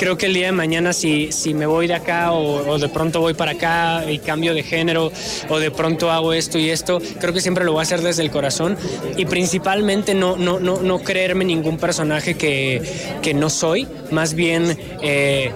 creo 0.00 0.16
que 0.16 0.26
el 0.26 0.32
día 0.32 0.46
de 0.46 0.52
mañana 0.52 0.94
si, 0.94 1.30
si 1.30 1.52
me 1.52 1.66
voy 1.66 1.86
de 1.86 1.92
acá 1.92 2.32
o, 2.32 2.78
de 2.78 2.88
pronto 2.88 3.20
voy 3.20 3.34
para 3.34 3.50
acá 3.50 4.10
y 4.10 4.18
cambio 4.18 4.54
de 4.54 4.62
género 4.62 5.12
o 5.50 5.58
de 5.58 5.70
pronto 5.70 6.10
hago 6.10 6.32
esto 6.32 6.58
y 6.58 6.70
esto, 6.70 7.02
creo 7.20 7.34
que 7.34 7.42
siempre 7.42 7.66
lo 7.66 7.72
voy 7.72 7.80
a 7.80 7.82
hacer 7.82 8.00
desde 8.00 8.22
el 8.22 8.30
corazón. 8.30 8.78
Y 9.18 9.26
principalmente 9.26 10.14
no, 10.14 10.36
no, 10.36 10.58
no, 10.58 10.80
no 10.80 11.00
creerme 11.00 11.44
ningún 11.44 11.76
personaje 11.76 12.34
que, 12.34 12.80
que 13.20 13.34
no 13.34 13.50
soy, 13.50 13.86
más 14.10 14.32
bien 14.32 14.78
eh, 15.02 15.52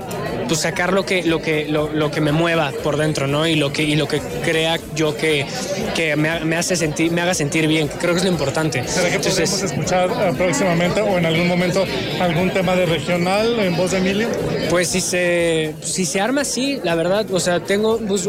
pues 0.48 0.61
sacar 0.61 0.92
lo 0.92 1.04
que, 1.04 1.22
lo, 1.22 1.40
que, 1.40 1.66
lo, 1.68 1.92
lo, 1.92 2.11
que 2.11 2.20
me 2.20 2.33
mueva 2.33 2.72
por 2.83 2.96
dentro 2.96 3.26
¿no? 3.26 3.46
y, 3.46 3.57
lo 3.57 3.72
que, 3.72 3.83
y 3.83 3.96
lo 3.96 4.07
que 4.09 4.20
crea 4.44 4.78
yo 4.94 5.16
que, 5.16 5.46
que 5.94 6.16
me, 6.16 6.40
me, 6.40 6.57
hace 6.57 6.76
sentir, 6.76 7.11
me 7.12 7.20
haga 7.20 7.35
sentir 7.35 7.66
bien, 7.66 7.88
que 7.88 7.98
creo 7.98 8.12
que 8.12 8.18
es 8.18 8.24
lo 8.24 8.30
importante. 8.30 8.87
¿Será 8.87 9.09
que 9.09 9.16
Entonces, 9.16 9.50
podemos 9.50 9.72
escuchar 9.72 10.11
uh, 10.11 10.37
próximamente 10.37 11.00
o 11.00 11.18
en 11.18 11.26
algún 11.26 11.48
momento 11.48 11.85
algún 12.20 12.50
tema 12.50 12.74
de 12.76 12.87
regional 12.87 13.59
en 13.59 13.76
voz 13.76 13.92
de 13.92 13.98
Emilio? 13.98 14.28
Pues 14.70 14.88
si 14.88 15.00
se, 15.00 15.74
si 15.83 16.04
se 16.07 16.20
arma 16.20 16.42
así, 16.42 16.80
la 16.83 16.94
verdad, 16.94 17.26
o 17.33 17.40
sea, 17.40 17.61
tengo, 17.61 17.98
pues, 17.98 18.28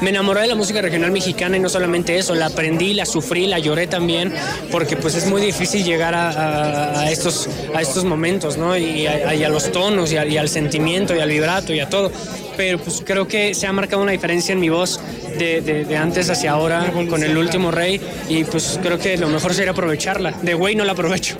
me 0.00 0.10
enamoré 0.10 0.42
de 0.42 0.48
la 0.48 0.54
música 0.54 0.82
regional 0.82 1.10
mexicana 1.10 1.56
y 1.56 1.60
no 1.60 1.68
solamente 1.68 2.18
eso, 2.18 2.34
la 2.34 2.46
aprendí, 2.46 2.94
la 2.94 3.06
sufrí, 3.06 3.46
la 3.46 3.58
lloré 3.58 3.86
también, 3.86 4.32
porque 4.70 4.96
pues 4.96 5.14
es 5.14 5.26
muy 5.26 5.40
difícil 5.40 5.84
llegar 5.84 6.14
a, 6.14 6.30
a, 6.30 7.00
a 7.00 7.10
estos, 7.10 7.48
a 7.74 7.82
estos 7.82 8.04
momentos, 8.04 8.56
¿no? 8.56 8.76
Y 8.76 9.06
a, 9.06 9.34
y 9.34 9.44
a 9.44 9.48
los 9.48 9.70
tonos 9.72 10.12
y, 10.12 10.16
y, 10.16 10.36
al 10.36 10.48
sentimiento 10.48 11.14
y 11.14 11.20
al 11.20 11.30
vibrato 11.38 11.72
y 11.72 11.80
a 11.80 11.88
todo. 11.88 12.10
Pero 12.56 12.78
pues 12.78 13.02
creo 13.04 13.28
que 13.28 13.54
se 13.54 13.68
ha 13.68 13.72
marcado 13.72 14.02
una 14.02 14.10
diferencia 14.10 14.52
en 14.52 14.58
mi 14.58 14.68
voz 14.68 15.00
de, 15.38 15.60
de, 15.60 15.84
de 15.84 15.96
antes 15.96 16.28
hacia 16.28 16.50
ahora 16.50 16.92
con 17.08 17.22
el 17.22 17.38
último 17.38 17.70
rey 17.70 18.00
y 18.28 18.42
pues 18.42 18.80
creo 18.82 18.98
que 18.98 19.16
lo 19.16 19.28
mejor 19.28 19.54
sería 19.54 19.70
aprovecharla. 19.70 20.32
De 20.42 20.54
güey 20.54 20.74
no 20.74 20.84
la 20.84 20.92
aprovecho. 20.92 21.36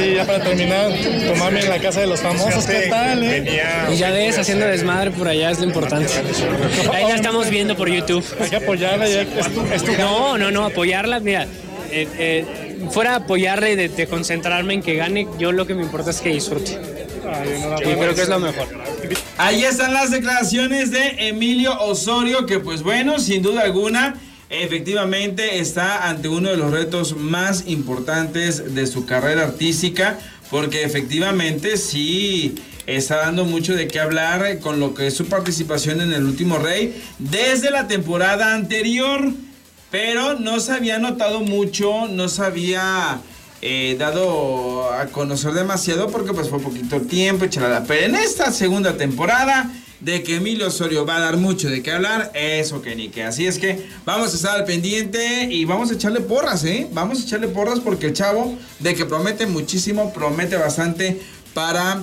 Y 0.00 0.14
ya 0.14 0.24
para 0.24 0.44
terminar, 0.44 0.92
tomarme 1.26 1.60
en 1.60 1.68
la 1.68 1.78
casa 1.80 2.00
de 2.00 2.06
los 2.06 2.20
famosos, 2.20 2.64
¿qué 2.66 2.86
tal? 2.88 3.22
Eh? 3.24 3.60
Y 3.92 3.96
ya 3.96 4.10
ves, 4.10 4.38
haciendo 4.38 4.66
desmadre 4.66 5.10
por 5.10 5.26
allá 5.26 5.50
es 5.50 5.58
lo 5.58 5.64
importante. 5.64 6.12
Ahí 6.92 7.04
la 7.04 7.16
estamos 7.16 7.50
viendo 7.50 7.76
por 7.76 7.90
YouTube. 7.90 8.24
Hay 8.40 8.50
que 8.50 8.56
apoyarla. 8.56 9.08
Ya, 9.08 9.22
es 9.22 9.52
tu, 9.52 9.60
es 9.72 9.82
tu 9.82 9.92
no, 9.92 10.38
no, 10.38 10.52
no, 10.52 10.66
apoyarla, 10.66 11.18
mira. 11.18 11.46
Eh, 11.90 12.06
eh, 12.18 12.44
fuera 12.90 13.16
apoyarla 13.16 13.70
y 13.70 13.76
de, 13.76 13.88
de, 13.88 14.06
concentrarme 14.06 14.74
en 14.74 14.82
que 14.82 14.94
gane, 14.94 15.26
yo 15.38 15.52
lo 15.52 15.66
que 15.66 15.74
me 15.74 15.82
importa 15.82 16.10
es 16.10 16.20
que 16.20 16.28
disfrute. 16.28 16.97
No, 17.28 17.76
creo 17.76 18.14
que 18.14 18.22
es 18.22 18.28
lo 18.28 18.38
mejor. 18.38 18.68
Ahí 19.36 19.64
están 19.64 19.92
las 19.92 20.10
declaraciones 20.10 20.90
de 20.90 21.28
Emilio 21.28 21.78
Osorio, 21.80 22.46
que 22.46 22.58
pues 22.58 22.82
bueno, 22.82 23.18
sin 23.18 23.42
duda 23.42 23.62
alguna, 23.62 24.16
efectivamente 24.50 25.58
está 25.58 26.08
ante 26.08 26.28
uno 26.28 26.50
de 26.50 26.56
los 26.56 26.70
retos 26.70 27.16
más 27.16 27.64
importantes 27.66 28.74
de 28.74 28.86
su 28.86 29.04
carrera 29.04 29.42
artística, 29.42 30.18
porque 30.50 30.84
efectivamente 30.84 31.76
sí 31.76 32.54
está 32.86 33.16
dando 33.16 33.44
mucho 33.44 33.74
de 33.74 33.86
qué 33.86 34.00
hablar 34.00 34.58
con 34.60 34.80
lo 34.80 34.94
que 34.94 35.08
es 35.08 35.14
su 35.14 35.26
participación 35.26 36.00
en 36.00 36.12
el 36.12 36.24
último 36.24 36.58
rey 36.58 37.02
desde 37.18 37.70
la 37.70 37.86
temporada 37.86 38.54
anterior. 38.54 39.32
Pero 39.90 40.38
no 40.38 40.60
se 40.60 40.72
había 40.72 40.98
notado 40.98 41.40
mucho, 41.40 42.08
no 42.08 42.28
se 42.28 42.42
había 42.42 43.20
eh, 43.62 43.96
dado 43.98 44.92
a 44.92 45.06
conocer 45.06 45.52
demasiado 45.52 46.08
porque 46.08 46.32
pues 46.32 46.48
fue 46.48 46.60
poquito 46.60 47.00
tiempo, 47.00 47.46
chalada. 47.46 47.84
Pero 47.86 48.06
en 48.06 48.14
esta 48.14 48.52
segunda 48.52 48.96
temporada 48.96 49.70
de 50.00 50.22
que 50.22 50.36
Emilio 50.36 50.68
Osorio 50.68 51.04
va 51.04 51.16
a 51.16 51.20
dar 51.20 51.36
mucho 51.36 51.68
de 51.68 51.82
qué 51.82 51.90
hablar, 51.90 52.30
eso 52.34 52.82
que 52.82 52.94
ni 52.94 53.08
que. 53.08 53.24
Así 53.24 53.46
es 53.46 53.58
que 53.58 53.88
vamos 54.04 54.32
a 54.32 54.36
estar 54.36 54.56
al 54.56 54.64
pendiente 54.64 55.48
y 55.50 55.64
vamos 55.64 55.90
a 55.90 55.94
echarle 55.94 56.20
porras, 56.20 56.64
¿eh? 56.64 56.88
Vamos 56.92 57.20
a 57.20 57.22
echarle 57.22 57.48
porras 57.48 57.80
porque 57.80 58.06
el 58.06 58.12
chavo 58.12 58.56
de 58.78 58.94
que 58.94 59.04
promete 59.04 59.46
muchísimo, 59.46 60.12
promete 60.12 60.56
bastante 60.56 61.20
para 61.52 62.02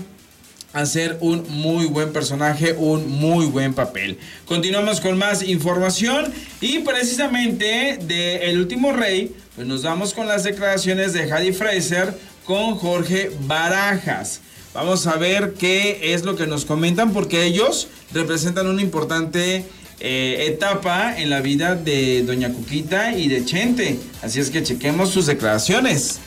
hacer 0.75 1.17
un 1.21 1.45
muy 1.49 1.85
buen 1.85 2.11
personaje, 2.11 2.73
un 2.73 3.09
muy 3.09 3.45
buen 3.45 3.73
papel. 3.73 4.19
Continuamos 4.45 4.99
con 4.99 5.17
más 5.17 5.41
información 5.41 6.31
y 6.59 6.79
precisamente 6.79 7.97
de 8.01 8.49
El 8.49 8.59
último 8.59 8.91
rey, 8.91 9.33
pues 9.55 9.65
nos 9.65 9.83
vamos 9.83 10.13
con 10.13 10.27
las 10.27 10.43
declaraciones 10.43 11.13
de 11.13 11.29
Jady 11.29 11.53
Fraser 11.53 12.13
con 12.43 12.75
Jorge 12.75 13.31
Barajas. 13.47 14.41
Vamos 14.73 15.07
a 15.07 15.15
ver 15.15 15.53
qué 15.53 16.13
es 16.13 16.25
lo 16.25 16.35
que 16.35 16.45
nos 16.45 16.65
comentan 16.65 17.13
porque 17.13 17.45
ellos 17.45 17.87
representan 18.13 18.67
una 18.67 18.81
importante 18.81 19.63
eh, 20.01 20.47
etapa 20.47 21.17
en 21.17 21.29
la 21.29 21.39
vida 21.39 21.75
de 21.75 22.23
Doña 22.23 22.51
Cuquita 22.51 23.17
y 23.17 23.29
de 23.29 23.45
Chente. 23.45 23.97
Así 24.21 24.41
es 24.41 24.49
que 24.49 24.61
chequemos 24.61 25.09
sus 25.11 25.25
declaraciones. 25.25 26.19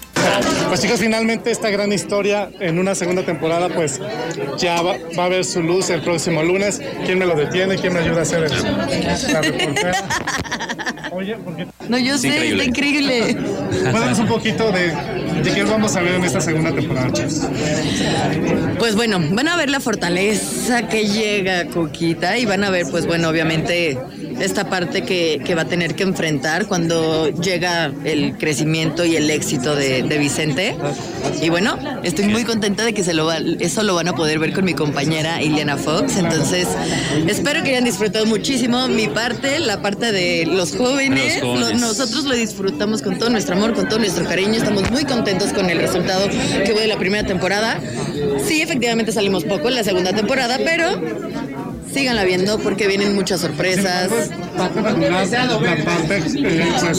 Pues 0.69 0.81
chicos, 0.81 1.01
finalmente 1.01 1.51
esta 1.51 1.71
gran 1.71 1.93
historia 1.93 2.51
en 2.61 2.79
una 2.79 2.95
segunda 2.95 3.23
temporada 3.25 3.69
pues 3.69 4.01
ya 4.59 4.83
va, 4.83 4.97
va, 5.19 5.25
a 5.25 5.29
ver 5.29 5.45
su 5.45 5.63
luz 5.63 5.91
el 5.91 6.03
próximo 6.03 6.43
lunes. 6.43 6.81
¿Quién 7.05 7.19
me 7.19 7.27
lo 7.27 7.35
detiene? 7.35 7.77
¿Quién 7.77 7.95
me 7.95 8.01
ayuda 8.01 8.21
a 8.21 8.23
hacer 8.23 8.51
la? 8.51 9.41
Oye, 11.13 11.37
porque... 11.43 11.67
No, 11.89 11.99
yo 11.99 12.19
sé, 12.19 12.29
increíble. 12.29 12.65
está 12.65 12.71
increíble. 12.71 13.37
Cuéntanos 13.91 14.19
un 14.19 14.29
poquito 14.29 14.71
de, 14.71 14.95
de 15.43 15.55
qué 15.55 15.65
vamos 15.65 15.97
a 15.97 16.03
ver 16.03 16.15
en 16.15 16.25
esta 16.25 16.41
segunda 16.41 16.73
temporada, 16.73 17.13
chicos. 17.13 17.43
Pues 18.79 18.95
bueno, 18.95 19.19
van 19.31 19.49
a 19.49 19.57
ver 19.57 19.71
la 19.71 19.81
fortaleza 19.81 20.87
que 20.89 21.07
llega 21.07 21.67
Coquita 21.67 22.39
y 22.39 22.47
van 22.47 22.65
a 22.65 22.71
ver, 22.71 22.87
pues 22.91 23.07
bueno, 23.07 23.29
obviamente 23.29 23.99
esta 24.41 24.69
parte 24.69 25.03
que, 25.03 25.41
que 25.45 25.55
va 25.55 25.63
a 25.63 25.65
tener 25.67 25.95
que 25.95 26.03
enfrentar 26.03 26.67
cuando 26.67 27.29
llega 27.29 27.93
el 28.05 28.37
crecimiento 28.39 29.05
y 29.05 29.17
el 29.17 29.31
éxito 29.31 29.75
de, 29.75 30.03
de 30.03 30.19
Vicente. 30.19 30.77
Y 31.43 31.49
bueno, 31.49 31.79
estoy 32.03 32.27
muy 32.27 32.45
contenta 32.45 32.85
de 32.85 32.93
que 32.93 33.05
se 33.05 33.15
lo 33.15 33.27
va, 33.27 33.39
eso 33.61 33.83
lo 33.83 33.95
van 33.95 34.09
a 34.09 34.15
poder 34.15 34.39
ver 34.39 34.53
con 34.53 34.65
mi 34.65 34.75
compañera 34.75 35.43
Ileana 35.43 35.77
Fox. 35.77 36.17
Entonces, 36.17 36.69
espero 37.27 37.63
que 37.63 37.71
hayan 37.71 37.85
disfrutado 37.85 38.27
muchísimo 38.27 38.89
mi 38.89 39.09
parte, 39.09 39.59
la 39.61 39.83
parte 39.83 40.13
de 40.13 40.47
los 40.47 40.77
jóvenes. 40.77 41.41
Los 41.41 41.43
jóvenes. 41.43 41.73
Lo, 41.73 41.79
nosotros 41.79 42.25
lo 42.25 42.35
disfrutamos 42.35 43.03
con 43.03 43.19
todo 43.19 43.31
nuestro 43.31 43.55
amor, 43.57 43.75
con 43.75 43.89
todo 43.89 43.99
nuestro 43.99 44.25
cariño. 44.25 44.55
Estamos 44.55 44.91
muy 44.91 45.05
contentos 45.05 45.53
con 45.53 45.71
el 45.71 45.79
resultado 45.79 46.29
que 46.29 46.73
hubo 46.73 46.81
de 46.81 46.89
la 46.89 46.99
primera 46.99 47.27
temporada. 47.27 47.81
Sí, 48.47 48.63
efectivamente 48.63 49.13
salimos 49.13 49.45
poco 49.45 49.69
en 49.69 49.75
la 49.75 49.85
segunda 49.85 50.13
temporada, 50.13 50.59
pero 50.65 51.01
síganla 51.93 52.25
viendo 52.25 52.59
porque 52.59 52.87
vienen 52.87 53.15
muchas 53.15 53.41
sorpresas. 53.41 54.11
Eh, 54.13 54.31
pues, 54.57 54.79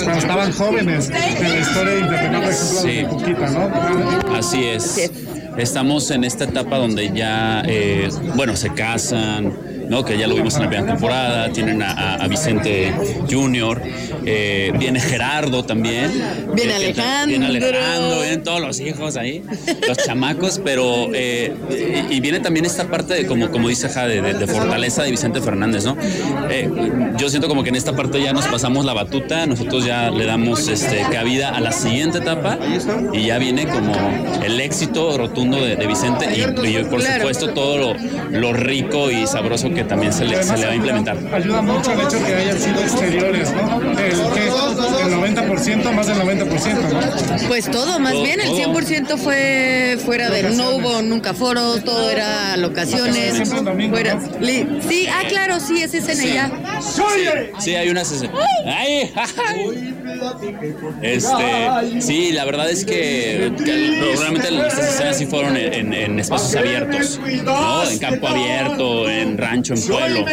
cuando 0.03 0.19
estaban 0.19 0.51
jóvenes, 0.53 1.09
de 1.09 1.13
la 1.13 1.59
historia 1.59 1.93
de 1.93 1.99
interpretar, 1.99 2.43
por 2.43 2.89
ejemplo, 2.89 3.49
¿no? 3.49 4.35
Así 4.35 4.63
es. 4.65 5.11
Estamos 5.57 6.09
en 6.11 6.23
esta 6.23 6.45
etapa 6.45 6.77
donde 6.77 7.11
ya, 7.11 7.63
eh, 7.67 8.09
bueno, 8.35 8.55
se 8.55 8.73
casan, 8.73 9.53
¿no? 9.89 10.05
Que 10.05 10.17
ya 10.17 10.27
lo 10.27 10.35
vimos 10.35 10.55
en 10.55 10.61
la 10.63 10.69
primera 10.69 10.91
temporada. 10.93 11.51
Tienen 11.51 11.81
a, 11.81 11.91
a- 11.91 12.15
a 12.23 12.27
Vicente 12.27 12.93
Junior. 13.29 13.81
eh, 14.25 14.71
viene 14.77 14.99
Gerardo 14.99 15.63
también. 15.63 16.11
Viene 16.53 16.71
eh, 16.73 16.75
Alejandro. 16.75 17.27
Viene 17.27 17.45
Alejandro, 17.47 18.21
vienen 18.21 18.43
todos 18.43 18.61
los 18.61 18.79
hijos 18.79 19.15
ahí, 19.17 19.41
los 19.87 19.97
chamacos, 19.97 20.61
pero. 20.63 21.07
eh, 21.13 21.53
y, 22.09 22.15
y 22.15 22.19
viene 22.19 22.39
también 22.39 22.65
esta 22.65 22.85
parte, 22.87 23.13
de, 23.13 23.25
como, 23.25 23.49
como 23.49 23.69
dice 23.69 23.89
Jade, 23.89 24.21
de, 24.21 24.33
de 24.33 24.47
fortaleza 24.47 25.03
de 25.03 25.11
Vicente 25.11 25.41
Fernández, 25.41 25.85
¿no? 25.85 25.97
Eh, 26.49 26.69
yo 27.17 27.29
siento 27.29 27.47
como 27.47 27.63
que 27.63 27.69
en 27.69 27.75
esta 27.75 27.95
parte 27.95 28.21
ya 28.21 28.33
nos 28.33 28.45
pasamos 28.47 28.85
la 28.85 28.93
batuta, 28.93 29.45
nosotros 29.45 29.85
ya 29.85 30.09
le 30.11 30.25
damos 30.25 30.67
este, 30.67 31.01
cabida 31.11 31.49
a 31.49 31.59
la 31.59 31.71
siguiente 31.71 32.19
etapa 32.19 32.57
y 33.13 33.25
ya 33.27 33.37
viene 33.37 33.67
como 33.67 33.93
el 34.43 34.59
éxito 34.59 35.17
rotundo 35.17 35.63
de, 35.63 35.75
de 35.75 35.87
Vicente 35.87 36.25
y, 36.35 36.41
y 36.67 36.83
por 36.83 36.99
Claro. 36.99 37.15
supuesto 37.21 37.49
todo 37.53 37.77
lo, 37.77 37.95
lo 38.31 38.53
rico 38.53 39.09
y 39.11 39.25
sabroso 39.25 39.69
que 39.73 39.78
también 39.83 40.13
se 40.13 40.25
le, 40.25 40.41
se 40.43 40.57
le 40.57 40.65
va 40.65 40.71
a 40.71 40.75
implementar. 40.75 41.17
Ayuda 41.33 41.61
mucho 41.61 41.91
el 41.93 42.01
hecho 42.01 42.25
que 42.25 42.35
hayan 42.35 42.59
sido 42.59 42.81
exteriores, 42.81 43.51
¿no? 43.53 43.81
El, 43.81 43.95
que, 44.33 44.47
el 44.47 45.13
90%, 45.13 45.91
más 45.93 46.07
del 46.07 46.17
90%, 46.17 47.39
¿no? 47.39 47.47
Pues 47.47 47.69
todo, 47.71 47.99
más 47.99 48.13
Todo, 48.13 48.23
bien, 48.23 48.39
el 48.41 48.47
todo. 48.49 48.73
100% 48.79 49.17
fue 49.17 49.97
fuera 50.05 50.29
de, 50.29 50.43
no 50.51 50.71
hubo 50.75 51.01
nunca 51.01 51.33
foros, 51.33 51.83
todo 51.83 52.09
era 52.09 52.55
locaciones. 52.57 53.49
Domingo, 53.63 53.95
fuera- 53.95 54.15
¿no? 54.15 54.39
li- 54.39 54.79
sí, 54.87 55.07
ah, 55.11 55.23
claro, 55.27 55.59
sí, 55.59 55.81
es 55.81 55.93
escena 55.93 56.21
Sí. 56.21 56.33
ya. 56.33 56.51
Sí, 57.59 57.75
hay 57.75 57.89
unas 57.89 58.11
escenas. 58.11 58.35
¡Ay! 58.65 59.11
Este, 61.01 62.01
sí, 62.01 62.31
la 62.31 62.45
verdad 62.45 62.69
es 62.69 62.85
que, 62.85 63.51
realmente 64.19 64.47
estas 64.67 64.89
escenas 64.95 65.17
sí 65.17 65.25
fueron 65.25 65.55
en- 65.57 65.93
en 65.93 66.19
espacios 66.19 66.55
abiertos, 66.55 67.19
¿no? 67.43 67.83
En 67.89 67.99
campo 67.99 68.27
abierto, 68.27 69.09
en 69.09 69.37
rancho, 69.37 69.73
en 69.73 69.81
pueblo. 69.87 70.25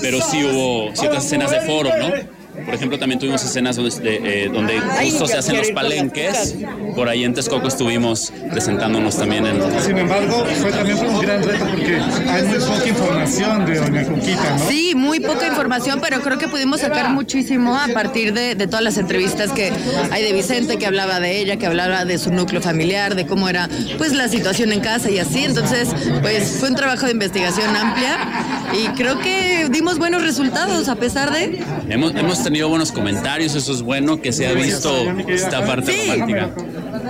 Pero 0.00 0.20
sí 0.20 0.44
hubo 0.44 0.94
ciertas 0.94 1.24
escenas 1.26 1.50
de 1.50 1.60
foro, 1.62 1.90
¿no? 1.98 2.33
Por 2.64 2.74
ejemplo, 2.74 2.98
también 2.98 3.18
tuvimos 3.18 3.44
escenas 3.44 3.76
donde, 3.76 3.92
eh, 4.02 4.50
donde 4.52 4.80
justo 4.80 5.26
se 5.26 5.38
hacen 5.38 5.56
los 5.56 5.70
palenques. 5.70 6.56
Por 6.94 7.08
ahí 7.08 7.24
en 7.24 7.34
Texcoco 7.34 7.68
estuvimos 7.68 8.32
presentándonos 8.50 9.16
también 9.16 9.46
en... 9.46 9.82
Sin 9.82 9.98
embargo, 9.98 10.44
fue 10.60 10.70
también 10.70 10.98
fue 10.98 11.08
un 11.08 11.20
gran 11.20 11.42
reto 11.42 11.66
porque 11.66 12.00
hay 12.28 12.42
muy 12.44 12.58
poca 12.58 12.88
información 12.88 13.66
de 13.66 13.78
Doña 13.78 14.04
Cuquita, 14.04 14.56
¿no? 14.58 14.68
Sí, 14.68 14.94
muy 14.94 15.20
poca 15.20 15.46
información, 15.46 16.00
pero 16.00 16.20
creo 16.20 16.38
que 16.38 16.48
pudimos 16.48 16.80
sacar 16.80 17.10
muchísimo 17.10 17.76
a 17.76 17.88
partir 17.88 18.32
de, 18.32 18.54
de 18.54 18.66
todas 18.66 18.82
las 18.82 18.96
entrevistas 18.96 19.52
que 19.52 19.72
hay 20.10 20.22
de 20.22 20.32
Vicente, 20.32 20.78
que 20.78 20.86
hablaba 20.86 21.20
de 21.20 21.38
ella, 21.38 21.56
que 21.56 21.66
hablaba 21.66 22.04
de 22.04 22.18
su 22.18 22.32
núcleo 22.32 22.60
familiar, 22.60 23.14
de 23.14 23.26
cómo 23.26 23.48
era 23.48 23.68
pues 23.98 24.12
la 24.12 24.28
situación 24.28 24.72
en 24.72 24.80
casa 24.80 25.10
y 25.10 25.18
así. 25.18 25.44
Entonces, 25.44 25.88
pues 26.22 26.56
fue 26.58 26.70
un 26.70 26.76
trabajo 26.76 27.06
de 27.06 27.12
investigación 27.12 27.74
amplia 27.76 28.63
y 28.74 28.88
creo 28.96 29.18
que 29.20 29.68
dimos 29.70 29.98
buenos 29.98 30.22
resultados 30.22 30.88
a 30.88 30.96
pesar 30.96 31.32
de... 31.32 31.62
Hemos, 31.88 32.14
hemos 32.14 32.42
tenido 32.42 32.68
buenos 32.68 32.90
comentarios, 32.92 33.54
eso 33.54 33.72
es 33.72 33.82
bueno, 33.82 34.20
que 34.20 34.32
se 34.32 34.46
ha 34.46 34.52
visto 34.52 34.90
esta 35.28 35.64
parte 35.64 35.92
Sí. 35.92 36.10
romántica. 36.10 36.50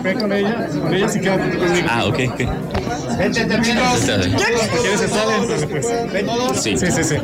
Ve 0.02 0.14
con 0.14 0.32
ella, 0.32 0.68
con 0.68 0.92
ella 0.94 1.08
sí 1.08 1.20
queda 1.20 1.38
conmigo. 1.38 1.64
Ah, 1.88 2.04
ok, 2.04 2.18
ok. 2.32 2.36
¿Quieres 2.36 3.36
se 3.36 5.08
salen? 5.08 5.48
Dale, 5.48 5.66
pues. 5.68 5.86
Sí. 6.60 6.76
Sí, 6.76 6.86
sí, 6.90 7.04
sí. 7.04 7.14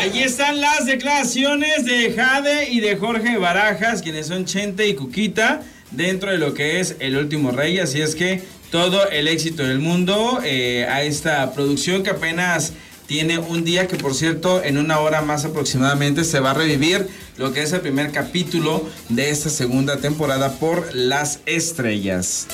Allí 0.00 0.22
están 0.22 0.60
las 0.60 0.86
declaraciones 0.86 1.84
de 1.84 2.12
Jade 2.12 2.70
y 2.70 2.80
de 2.80 2.96
Jorge 2.96 3.38
Barajas, 3.38 4.02
quienes 4.02 4.26
son 4.26 4.44
Chente 4.44 4.86
y 4.88 4.94
Cuquita, 4.94 5.62
dentro 5.90 6.30
de 6.30 6.38
lo 6.38 6.54
que 6.54 6.80
es 6.80 6.96
El 7.00 7.16
Último 7.16 7.50
Rey. 7.50 7.78
Así 7.78 8.00
es 8.00 8.14
que 8.14 8.42
todo 8.70 9.08
el 9.10 9.28
éxito 9.28 9.62
del 9.62 9.78
mundo 9.78 10.40
eh, 10.44 10.86
a 10.88 11.02
esta 11.02 11.52
producción 11.52 12.02
que 12.02 12.10
apenas 12.10 12.72
tiene 13.06 13.38
un 13.38 13.64
día, 13.64 13.86
que 13.86 13.96
por 13.96 14.14
cierto, 14.14 14.62
en 14.62 14.78
una 14.78 14.98
hora 14.98 15.22
más 15.22 15.44
aproximadamente 15.44 16.24
se 16.24 16.40
va 16.40 16.50
a 16.50 16.54
revivir 16.54 17.06
lo 17.38 17.52
que 17.52 17.62
es 17.62 17.72
el 17.72 17.80
primer 17.80 18.10
capítulo 18.10 18.88
de 19.08 19.30
esta 19.30 19.48
segunda 19.48 19.98
temporada 19.98 20.58
por 20.58 20.94
Las 20.94 21.40
Estrellas. 21.46 22.48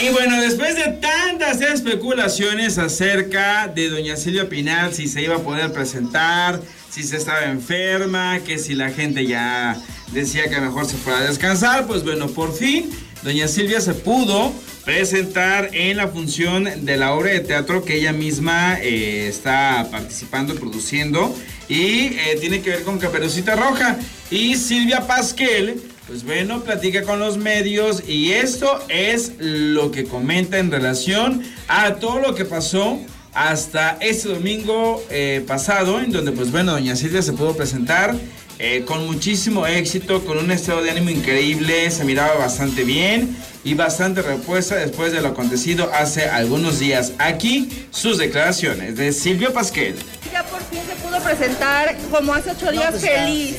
Y 0.00 0.10
bueno, 0.10 0.40
después 0.40 0.76
de 0.76 0.92
tantas 0.92 1.60
especulaciones 1.60 2.78
acerca 2.78 3.66
de 3.66 3.88
doña 3.88 4.16
Silvia 4.16 4.48
Pinal, 4.48 4.94
si 4.94 5.08
se 5.08 5.22
iba 5.22 5.36
a 5.36 5.40
poder 5.40 5.72
presentar, 5.72 6.60
si 6.88 7.02
se 7.02 7.16
estaba 7.16 7.46
enferma, 7.46 8.38
que 8.46 8.58
si 8.58 8.74
la 8.74 8.90
gente 8.90 9.26
ya 9.26 9.76
decía 10.12 10.48
que 10.48 10.60
mejor 10.60 10.86
se 10.86 10.96
fuera 10.96 11.18
a 11.18 11.24
descansar, 11.24 11.88
pues 11.88 12.04
bueno, 12.04 12.28
por 12.28 12.54
fin 12.54 12.88
doña 13.22 13.48
Silvia 13.48 13.80
se 13.80 13.94
pudo 13.94 14.52
presentar 14.84 15.70
en 15.74 15.96
la 15.96 16.08
función 16.08 16.84
de 16.84 16.96
la 16.96 17.12
obra 17.12 17.30
de 17.30 17.40
teatro 17.40 17.84
que 17.84 17.96
ella 17.96 18.12
misma 18.12 18.78
eh, 18.80 19.28
está 19.28 19.88
participando, 19.90 20.54
produciendo, 20.54 21.34
y 21.68 22.06
eh, 22.06 22.38
tiene 22.40 22.62
que 22.62 22.70
ver 22.70 22.82
con 22.82 22.98
Caperucita 22.98 23.54
Roja. 23.54 23.98
Y 24.30 24.56
Silvia 24.56 25.06
Pasquel 25.06 25.80
pues 26.08 26.24
bueno, 26.24 26.62
platica 26.64 27.02
con 27.02 27.18
los 27.18 27.36
medios 27.36 28.02
y 28.08 28.32
esto 28.32 28.82
es 28.88 29.32
lo 29.38 29.90
que 29.90 30.04
comenta 30.04 30.58
en 30.58 30.70
relación 30.70 31.42
a 31.68 31.96
todo 31.96 32.18
lo 32.18 32.34
que 32.34 32.46
pasó 32.46 32.98
hasta 33.34 33.98
este 34.00 34.30
domingo 34.30 35.04
eh, 35.10 35.44
pasado, 35.46 36.00
en 36.00 36.10
donde 36.10 36.32
pues 36.32 36.50
bueno, 36.50 36.72
doña 36.72 36.96
Silvia 36.96 37.20
se 37.20 37.34
pudo 37.34 37.54
presentar 37.54 38.16
eh, 38.58 38.84
con 38.84 39.06
muchísimo 39.06 39.66
éxito, 39.66 40.24
con 40.24 40.38
un 40.38 40.50
estado 40.50 40.82
de 40.82 40.90
ánimo 40.90 41.10
increíble, 41.10 41.90
se 41.90 42.04
miraba 42.04 42.34
bastante 42.34 42.82
bien 42.82 43.36
y 43.62 43.74
bastante 43.74 44.20
repuesta 44.22 44.74
después 44.74 45.12
de 45.12 45.20
lo 45.20 45.28
acontecido 45.28 45.90
hace 45.94 46.28
algunos 46.28 46.78
días. 46.78 47.12
Aquí 47.18 47.68
sus 47.90 48.18
declaraciones 48.18 48.96
de 48.96 49.12
Silvia 49.12 49.52
Pasquel. 49.52 49.94
Ya 50.32 50.42
por 50.44 50.60
fin 50.64 50.80
se 50.88 50.96
pudo 50.96 51.20
presentar 51.20 51.96
como 52.10 52.34
hace 52.34 52.50
ocho 52.50 52.70
días 52.72 52.90
pues 52.90 53.02
feliz. 53.02 53.56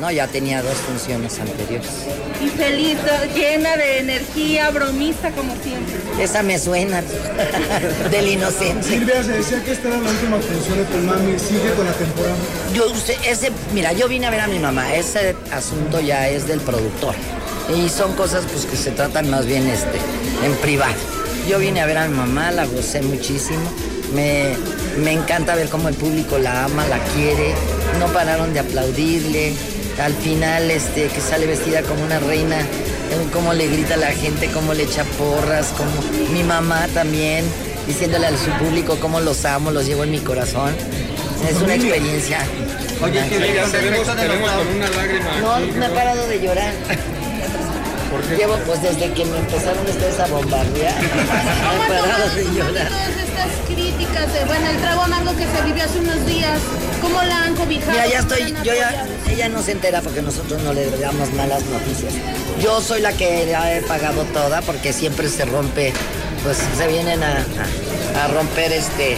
No, 0.00 0.10
ya 0.10 0.26
tenía 0.26 0.62
dos 0.62 0.74
funciones 0.78 1.38
anteriores. 1.38 1.90
Y 2.42 2.48
feliz, 2.48 2.96
llena 3.34 3.76
de 3.76 3.98
energía, 3.98 4.70
bromista 4.70 5.30
como 5.32 5.52
siempre. 5.62 5.94
Esa 6.18 6.42
me 6.42 6.58
suena 6.58 7.02
del 8.10 8.28
inocente. 8.28 8.82
Silvia, 8.88 9.22
se 9.22 9.32
decía 9.32 9.62
que 9.62 9.72
esta 9.72 9.88
era 9.88 9.98
la 9.98 10.08
última 10.08 10.38
función 10.38 10.78
de 10.78 10.84
tu 10.84 10.96
mami. 10.98 11.38
Sigue 11.38 11.70
con 11.76 11.84
la 11.84 11.92
temporada. 11.92 12.34
Yo, 12.72 12.90
usted- 12.90 13.16
ese, 13.26 13.50
mira, 13.74 13.92
yo 13.92 14.08
vine 14.08 14.26
a 14.26 14.30
ver 14.30 14.40
a 14.40 14.46
mi 14.46 14.58
mamá. 14.58 14.94
Ese 14.94 15.36
asunto 15.52 16.00
ya 16.00 16.28
es 16.30 16.46
del 16.46 16.60
productor. 16.60 17.14
Y 17.76 17.90
son 17.90 18.14
cosas 18.14 18.44
pues 18.50 18.64
que 18.64 18.76
se 18.76 18.92
tratan 18.92 19.28
más 19.28 19.44
bien 19.44 19.68
este, 19.68 19.98
en 20.44 20.52
privado. 20.62 20.94
Yo 21.46 21.58
vine 21.58 21.82
a 21.82 21.86
ver 21.86 21.98
a 21.98 22.08
mi 22.08 22.16
mamá, 22.16 22.50
la 22.52 22.64
gocé 22.64 23.02
muchísimo. 23.02 23.60
Me, 24.14 24.54
me 24.96 25.12
encanta 25.12 25.54
ver 25.54 25.68
cómo 25.68 25.88
el 25.90 25.94
público 25.94 26.38
la 26.38 26.64
ama, 26.64 26.86
la 26.88 26.98
quiere. 27.14 27.52
No 27.98 28.06
pararon 28.08 28.54
de 28.54 28.60
aplaudirle. 28.60 29.52
Al 30.00 30.14
final, 30.14 30.70
este, 30.70 31.08
que 31.08 31.20
sale 31.20 31.46
vestida 31.46 31.82
como 31.82 32.02
una 32.02 32.18
reina, 32.18 32.56
cómo 33.32 33.52
le 33.52 33.68
grita 33.68 33.94
a 33.94 33.96
la 33.98 34.12
gente, 34.12 34.48
cómo 34.48 34.72
le 34.72 34.84
echa 34.84 35.04
porras, 35.04 35.72
como 35.76 35.90
mi 36.32 36.42
mamá 36.42 36.86
también, 36.94 37.44
diciéndole 37.86 38.26
a 38.26 38.30
su 38.30 38.50
público 38.52 38.96
cómo 39.00 39.20
los 39.20 39.44
amo, 39.44 39.70
los 39.70 39.86
llevo 39.86 40.04
en 40.04 40.12
mi 40.12 40.20
corazón. 40.20 40.74
Es 41.48 41.60
una 41.60 41.74
experiencia. 41.74 42.38
Oye, 43.02 43.12
que 43.12 43.20
Ay, 43.20 43.28
te 43.30 43.38
vemos, 43.38 43.70
te 43.70 43.78
vemos 44.28 44.50
con 44.50 44.68
una 44.76 44.88
lágrima. 44.90 45.30
no, 45.40 45.60
no 45.60 45.86
he 45.86 45.88
parado 45.90 46.26
de 46.26 46.40
llorar. 46.40 46.72
Llevo, 48.36 48.56
pues 48.66 48.82
desde 48.82 49.12
que 49.12 49.24
me 49.24 49.38
empezaron 49.38 49.86
ustedes 49.86 50.18
a 50.18 50.26
bombardear, 50.26 50.94
no 51.02 51.84
he 51.84 51.88
parado 51.88 52.34
de 52.34 52.44
llorar. 52.44 52.88
Todas 52.88 53.16
estas 53.16 53.48
críticas 53.68 54.32
de, 54.32 54.44
bueno, 54.46 54.68
el 54.68 54.76
trago 54.78 55.02
amargo 55.02 55.36
que 55.36 55.46
se 55.46 55.62
vivió 55.64 55.84
hace 55.84 55.98
unos 56.00 56.26
días, 56.26 56.58
¿cómo 57.00 57.22
la 57.22 57.44
han 57.44 57.54
cobijado? 57.56 57.92
Mira, 57.92 58.06
ya 58.06 58.20
¿Cómo 58.22 58.34
estoy, 58.34 58.54
yo 58.64 58.74
ya, 58.74 59.06
ella 59.30 59.48
no 59.48 59.62
se 59.62 59.72
entera 59.72 60.00
porque 60.02 60.22
nosotros 60.22 60.62
no 60.62 60.72
le 60.72 60.90
damos 60.98 61.32
malas 61.34 61.62
noticias. 61.64 62.12
Yo 62.62 62.80
soy 62.80 63.00
la 63.00 63.12
que 63.12 63.46
la 63.46 63.74
he 63.74 63.82
pagado 63.82 64.24
toda 64.26 64.60
porque 64.62 64.92
siempre 64.92 65.28
se 65.28 65.44
rompe, 65.44 65.92
pues 66.42 66.58
se 66.76 66.86
vienen 66.88 67.22
a, 67.22 67.38
a- 67.38 68.24
a 68.24 68.28
romper 68.28 68.72
este 68.72 69.16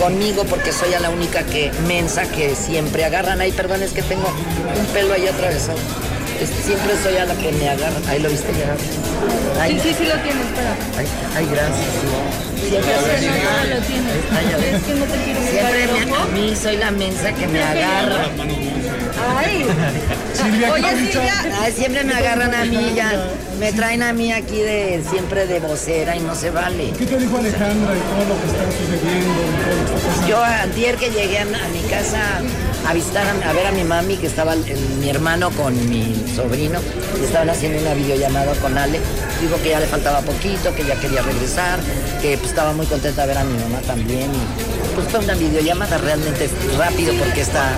conmigo 0.00 0.44
porque 0.44 0.72
soy 0.72 0.94
a 0.94 1.00
la 1.00 1.10
única 1.10 1.42
que 1.44 1.70
mensa 1.86 2.22
que 2.22 2.54
siempre 2.54 3.04
agarran. 3.04 3.40
Ay, 3.40 3.52
perdón, 3.52 3.82
es 3.82 3.92
que 3.92 4.02
tengo 4.02 4.26
un 4.78 4.86
pelo 4.86 5.12
ahí 5.14 5.26
atravesado. 5.28 5.78
Siempre 6.46 6.94
soy 7.02 7.16
a 7.16 7.26
la 7.26 7.34
que 7.34 7.52
me 7.52 7.68
agarran. 7.68 8.02
Ahí 8.08 8.20
lo 8.20 8.28
viste 8.30 8.48
ya. 8.52 8.74
Ay, 9.62 9.78
Sí, 9.82 9.88
sí, 9.90 9.94
sí 9.98 10.04
lo 10.06 10.14
tienes, 10.22 10.46
espera. 10.46 10.74
ay, 10.98 11.06
ay, 11.36 11.46
gracias. 11.50 11.90
Siempre 12.60 12.92
No, 12.94 13.00
soy 13.00 13.26
no, 13.26 13.32
no 13.34 13.74
lo 13.74 13.86
tienes. 13.86 14.14
Ay. 14.36 14.74
Es 14.74 14.82
que 14.82 14.94
no 14.94 15.04
te 15.04 15.24
quiero 15.24 15.40
buscar 15.40 15.72
Siempre 15.72 16.06
me- 16.06 16.16
a 16.16 16.24
mí 16.26 16.56
soy 16.56 16.76
la 16.76 16.90
mensa 16.90 17.32
que 17.32 17.46
me 17.48 17.62
agarra. 17.62 18.24
Ay. 19.38 19.66
Silvia, 20.34 20.72
Oye, 20.72 20.82
¿qué 20.82 20.90
te 20.94 21.12
Silvia. 21.12 21.34
Ay, 21.60 21.72
siempre 21.72 22.04
me 22.04 22.14
agarran 22.14 22.54
a 22.54 22.64
mí 22.64 22.92
ya. 22.94 23.12
Me 23.60 23.72
traen 23.74 24.02
a 24.02 24.12
mí 24.14 24.32
aquí 24.32 24.58
de 24.60 25.02
siempre 25.10 25.46
de 25.46 25.60
vocera 25.60 26.16
y 26.16 26.20
no 26.20 26.34
se 26.34 26.50
vale. 26.50 26.92
¿Qué 26.98 27.04
te 27.04 27.18
dijo 27.18 27.36
Alejandra 27.36 27.94
y 27.94 28.00
todo 28.00 28.34
lo 28.34 28.40
que 28.40 28.46
está 28.46 28.64
sucediendo? 28.72 29.34
y 29.34 29.64
todo 29.64 29.76
lo 29.76 29.84
que 29.86 29.94
está 29.96 30.08
pasando? 30.08 30.28
Yo 30.28 30.42
antier 30.42 30.96
que 30.96 31.10
llegué 31.10 31.38
a, 31.38 31.42
a 31.42 31.68
mi 31.68 31.80
casa 31.90 32.20
a 32.88 32.94
visitar, 32.94 33.26
a, 33.26 33.50
a 33.50 33.52
ver 33.52 33.66
a 33.66 33.72
mi 33.72 33.84
mami, 33.84 34.16
que 34.16 34.26
estaba 34.28 34.54
el- 34.54 34.64
mi 34.98 35.10
hermano 35.10 35.50
con 35.50 35.74
mi 35.90 36.24
sobrino, 36.34 36.80
y 37.20 37.24
estaban 37.24 37.50
haciendo 37.50 37.80
una 37.82 37.92
videollamada 37.94 38.54
con 38.54 38.76
Ale. 38.78 38.98
Dijo 39.42 39.56
que 39.62 39.70
ya 39.70 39.80
le 39.80 39.86
faltaba 39.86 40.20
poquito, 40.22 40.74
que 40.74 40.84
ya 40.84 40.98
quería 40.98 41.20
regresar, 41.22 41.78
que 42.22 42.38
pues, 42.38 42.50
estaba 42.50 42.72
muy 42.72 42.86
contenta 42.86 43.22
de 43.22 43.28
ver 43.28 43.38
a 43.38 43.44
mi 43.44 43.58
mamá 43.58 43.80
también. 43.86 44.30
Y, 44.34 44.70
pues 44.94 45.06
fue 45.08 45.20
una 45.20 45.34
videollamada 45.34 45.98
realmente 45.98 46.50
rápido 46.76 47.14
porque 47.14 47.42
está 47.42 47.74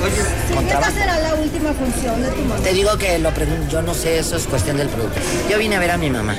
con 0.54 0.66
Esta 0.66 0.90
será 0.92 1.18
la 1.20 1.34
última 1.34 1.72
función 1.74 2.22
de 2.22 2.28
tu 2.30 2.40
mamá. 2.42 2.62
Te 2.62 2.72
digo 2.72 2.96
que 2.96 3.18
lo 3.18 3.30
pregunto, 3.34 3.68
yo 3.70 3.82
no 3.82 3.92
sé, 3.94 4.18
eso 4.18 4.36
es 4.36 4.46
cuestión 4.46 4.78
del 4.78 4.88
producto. 4.88 5.20
Yo 5.50 5.58
vine 5.58 5.71
a 5.76 5.80
ver 5.80 5.90
a 5.90 5.98
mi 5.98 6.10
mamá 6.10 6.36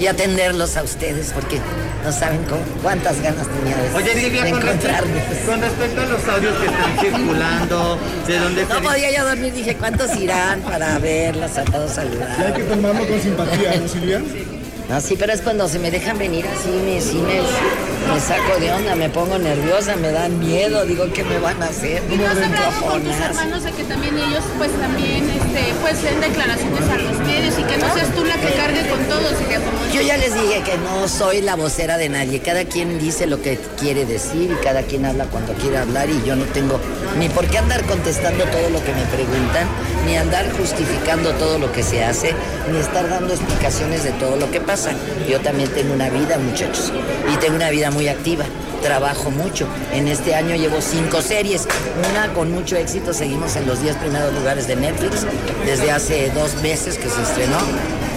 y 0.00 0.06
atenderlos 0.06 0.76
a 0.76 0.82
ustedes 0.82 1.30
porque 1.32 1.60
no 2.04 2.12
saben 2.12 2.42
cómo, 2.44 2.60
cuántas 2.82 3.20
ganas 3.22 3.46
tenía 3.48 3.76
de, 3.76 3.94
Oye, 3.94 4.14
de 4.14 4.20
Silvia, 4.20 4.50
con 4.50 4.62
encontrarme. 4.62 5.14
respecto, 5.14 5.50
con 5.50 5.60
respecto 5.60 6.00
a 6.00 6.04
los 6.06 6.28
audios 6.28 6.54
que 6.58 6.66
están 6.66 6.98
circulando, 7.00 7.98
de 8.26 8.38
dónde 8.38 8.66
No 8.66 8.82
podía 8.82 9.10
yo 9.16 9.24
dormir, 9.24 9.52
dije, 9.52 9.76
¿cuántos 9.76 10.16
irán 10.16 10.60
para 10.62 10.98
verlas, 10.98 11.56
a 11.58 11.64
todos 11.64 11.96
Y 11.96 12.00
hay 12.00 12.06
saludar? 12.08 12.54
que 12.54 12.62
tomarlo 12.64 13.06
con 13.06 13.20
simpatía, 13.20 13.76
¿no, 13.80 13.88
Silvia? 13.88 14.22
No, 14.88 15.00
sí, 15.00 15.16
pero 15.18 15.32
es 15.32 15.40
cuando 15.40 15.66
se 15.66 15.78
me 15.78 15.90
dejan 15.90 16.18
venir 16.18 16.44
así, 16.46 16.68
me, 16.68 17.00
sí 17.00 17.14
me, 17.16 17.40
me 18.12 18.20
saco 18.20 18.60
de 18.60 18.70
onda, 18.70 18.94
me 18.94 19.08
pongo 19.08 19.38
nerviosa, 19.38 19.96
me 19.96 20.10
dan 20.10 20.38
miedo, 20.38 20.84
digo, 20.84 21.06
¿qué 21.14 21.24
me 21.24 21.38
van 21.38 21.62
a 21.62 21.66
hacer? 21.66 22.02
¿Y 22.10 22.16
no 22.16 22.26
has 22.26 22.36
hablado 22.36 22.70
con 22.90 23.02
tus 23.02 23.16
hermanos 23.16 23.62
de 23.62 23.70
que 23.70 23.84
también 23.84 24.18
ellos 24.18 24.44
pues 24.58 24.70
también 24.78 25.24
este, 25.54 25.74
pues 25.80 26.02
den 26.02 26.20
declaraciones 26.20 26.82
a 26.90 26.96
los 26.96 27.18
medios 27.20 27.54
y 27.58 27.62
que 27.62 27.76
no 27.76 27.92
seas 27.94 28.08
tú 28.14 28.24
la 28.24 28.34
que 28.36 28.52
cargue 28.54 28.88
con 28.88 28.98
como- 29.04 29.92
Yo 29.94 30.00
ya 30.02 30.16
les 30.16 30.34
dije 30.34 30.62
que 30.64 30.76
no 30.78 31.06
soy 31.06 31.40
la 31.42 31.54
vocera 31.54 31.96
de 31.98 32.08
nadie. 32.08 32.40
Cada 32.40 32.64
quien 32.64 32.98
dice 32.98 33.26
lo 33.26 33.40
que 33.40 33.58
quiere 33.78 34.04
decir 34.04 34.50
y 34.50 34.64
cada 34.64 34.82
quien 34.82 35.04
habla 35.04 35.26
cuando 35.26 35.52
quiere 35.54 35.78
hablar 35.78 36.08
y 36.10 36.20
yo 36.26 36.34
no 36.34 36.44
tengo 36.46 36.80
ni 37.18 37.28
por 37.28 37.46
qué 37.46 37.58
andar 37.58 37.84
contestando 37.84 38.44
todo 38.46 38.70
lo 38.70 38.82
que 38.84 38.92
me 38.92 39.02
preguntan, 39.04 39.68
ni 40.06 40.16
andar 40.16 40.50
justificando 40.56 41.30
todo 41.34 41.58
lo 41.58 41.70
que 41.72 41.82
se 41.82 42.04
hace, 42.04 42.32
ni 42.72 42.78
estar 42.78 43.08
dando 43.08 43.32
explicaciones 43.32 44.02
de 44.02 44.10
todo 44.12 44.36
lo 44.36 44.50
que 44.50 44.60
pasa. 44.60 44.90
Yo 45.28 45.40
también 45.40 45.68
tengo 45.70 45.94
una 45.94 46.10
vida, 46.10 46.38
muchachos, 46.38 46.92
y 47.32 47.36
tengo 47.36 47.56
una 47.56 47.70
vida 47.70 47.90
muy 47.90 48.08
activa. 48.08 48.44
Trabajo 48.84 49.30
mucho. 49.30 49.66
En 49.92 50.08
este 50.08 50.34
año 50.34 50.54
llevo 50.56 50.80
cinco 50.82 51.22
series, 51.22 51.66
una 52.10 52.32
con 52.34 52.52
mucho 52.52 52.76
éxito, 52.76 53.14
seguimos 53.14 53.56
en 53.56 53.66
los 53.66 53.80
10 53.80 53.96
primeros 53.96 54.32
lugares 54.34 54.68
de 54.68 54.76
Netflix 54.76 55.26
desde 55.64 55.90
hace 55.90 56.30
dos 56.30 56.54
meses 56.62 56.98
que 56.98 57.08
se 57.08 57.22
estrenó. 57.22 57.56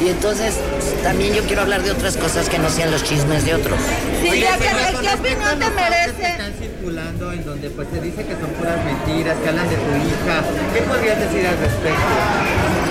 Y 0.03 0.09
entonces 0.09 0.55
también 1.03 1.33
yo 1.33 1.43
quiero 1.43 1.61
hablar 1.61 1.83
de 1.83 1.91
otras 1.91 2.17
cosas 2.17 2.49
que 2.49 2.59
no 2.59 2.69
sean 2.69 2.91
los 2.91 3.01
chismes 3.03 3.45
de 3.45 3.55
otros. 3.55 3.79
¿qué, 4.21 4.29
qué 4.29 5.13
opinión 5.13 5.57
te 5.57 5.69
merece? 5.69 6.31
Están 6.31 6.53
circulando 6.59 7.31
en 7.31 7.45
donde 7.45 7.69
pues 7.69 7.87
se 7.91 8.01
dice 8.01 8.25
que 8.25 8.33
son 8.33 8.49
puras 8.59 8.83
mentiras, 8.83 9.37
que 9.41 9.49
hablan 9.49 9.69
de 9.69 9.75
tu 9.75 9.91
hija. 9.95 10.43
¿Qué 10.73 10.81
podrías 10.81 11.19
decir 11.19 11.47
al 11.47 11.57
respecto? 11.57 12.07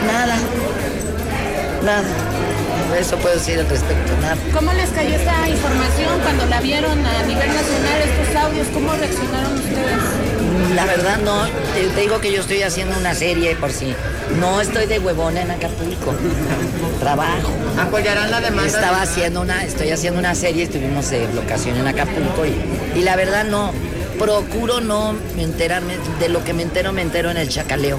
Nada, 0.06 0.36
nada. 1.84 2.08
Eso 2.94 3.16
puedo 3.18 3.34
decir 3.34 3.58
al 3.58 3.68
respecto, 3.68 4.12
nada. 4.20 4.36
¿Cómo 4.52 4.72
les 4.72 4.90
cayó 4.90 5.14
esta 5.14 5.48
información 5.48 6.20
cuando 6.22 6.46
la 6.46 6.60
vieron 6.60 7.04
a 7.04 7.22
nivel 7.24 7.48
nacional, 7.48 8.00
estos 8.04 8.36
audios? 8.36 8.66
¿Cómo 8.72 8.92
reaccionaron 8.92 9.54
ustedes? 9.54 10.74
La 10.74 10.84
verdad 10.86 11.18
no, 11.18 11.46
te, 11.74 11.88
te 11.94 12.00
digo 12.00 12.20
que 12.20 12.32
yo 12.32 12.40
estoy 12.40 12.62
haciendo 12.62 12.96
una 12.98 13.14
serie 13.14 13.54
por 13.56 13.72
si. 13.72 13.94
No 14.40 14.60
estoy 14.60 14.86
de 14.86 14.98
huevona 14.98 15.42
en 15.42 15.50
Acapulco. 15.50 16.14
Trabajo. 17.00 17.52
¿Apoyarán 17.78 18.30
la 18.30 18.40
demanda? 18.40 18.66
Estaba 18.66 19.02
haciendo 19.02 19.40
una, 19.40 19.64
estoy 19.64 19.90
haciendo 19.90 20.18
una 20.18 20.34
serie, 20.34 20.64
estuvimos 20.64 21.10
de 21.10 21.32
locación 21.34 21.76
en 21.76 21.86
Acapulco 21.86 22.46
y, 22.46 22.98
y 22.98 23.02
la 23.02 23.16
verdad 23.16 23.44
no, 23.44 23.72
procuro 24.18 24.80
no 24.80 25.14
enterarme, 25.38 25.96
de 26.18 26.28
lo 26.28 26.42
que 26.44 26.52
me 26.52 26.62
entero, 26.62 26.92
me 26.92 27.02
entero 27.02 27.30
en 27.30 27.36
el 27.36 27.48
chacaleo. 27.48 27.98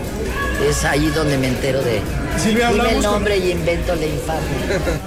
Es 0.63 0.83
ahí 0.83 1.07
donde 1.15 1.37
me 1.37 1.47
entero 1.47 1.81
de. 1.81 2.01
Silvia, 2.41 2.71
Dime 2.71 2.89
el 2.89 2.93
con- 2.95 3.03
nombre 3.03 3.37
y 3.37 3.51
invento 3.51 3.95
la 3.95 4.05
infamia. 4.05 5.01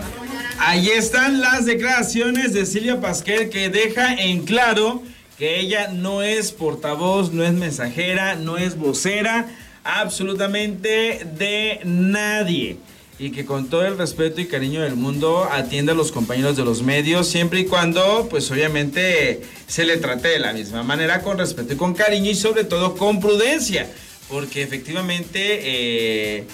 Ahí 0.59 0.89
están 0.91 1.41
las 1.41 1.65
declaraciones 1.67 2.53
de 2.53 2.67
Silvia 2.67 3.01
Pasquel 3.01 3.49
que 3.51 3.69
deja 3.71 4.15
en 4.15 4.45
claro 4.45 5.03
que 5.39 5.59
ella 5.61 5.89
no 5.89 6.23
es 6.23 6.53
portavoz, 6.53 7.33
no 7.33 7.43
es 7.45 7.53
mensajera, 7.53 8.37
no 8.37 8.59
es 8.59 8.77
vocera 8.77 9.49
absolutamente 9.85 11.27
de 11.39 11.81
nadie. 11.85 12.77
Y 13.19 13.31
que 13.33 13.45
con 13.45 13.69
todo 13.69 13.85
el 13.87 13.99
respeto 13.99 14.41
y 14.41 14.47
cariño 14.47 14.81
del 14.83 14.97
mundo 14.97 15.47
atiende 15.51 15.93
a 15.93 15.95
los 15.95 16.11
compañeros 16.13 16.57
de 16.57 16.65
los 16.65 16.83
medios, 16.83 17.27
siempre 17.29 17.61
y 17.61 17.65
cuando, 17.67 18.29
pues 18.31 18.51
obviamente, 18.51 19.43
se 19.67 19.85
le 19.85 19.97
trate 19.99 20.29
de 20.29 20.39
la 20.39 20.53
misma 20.55 20.83
manera, 20.83 21.21
con 21.23 21.37
respeto 21.39 21.73
y 21.75 21.77
con 21.77 21.95
cariño 21.95 22.31
y 22.31 22.35
sobre 22.35 22.65
todo 22.65 22.95
con 22.97 23.21
prudencia. 23.21 23.91
Porque 24.31 24.63
efectivamente 24.63 25.41
eh, 25.43 26.45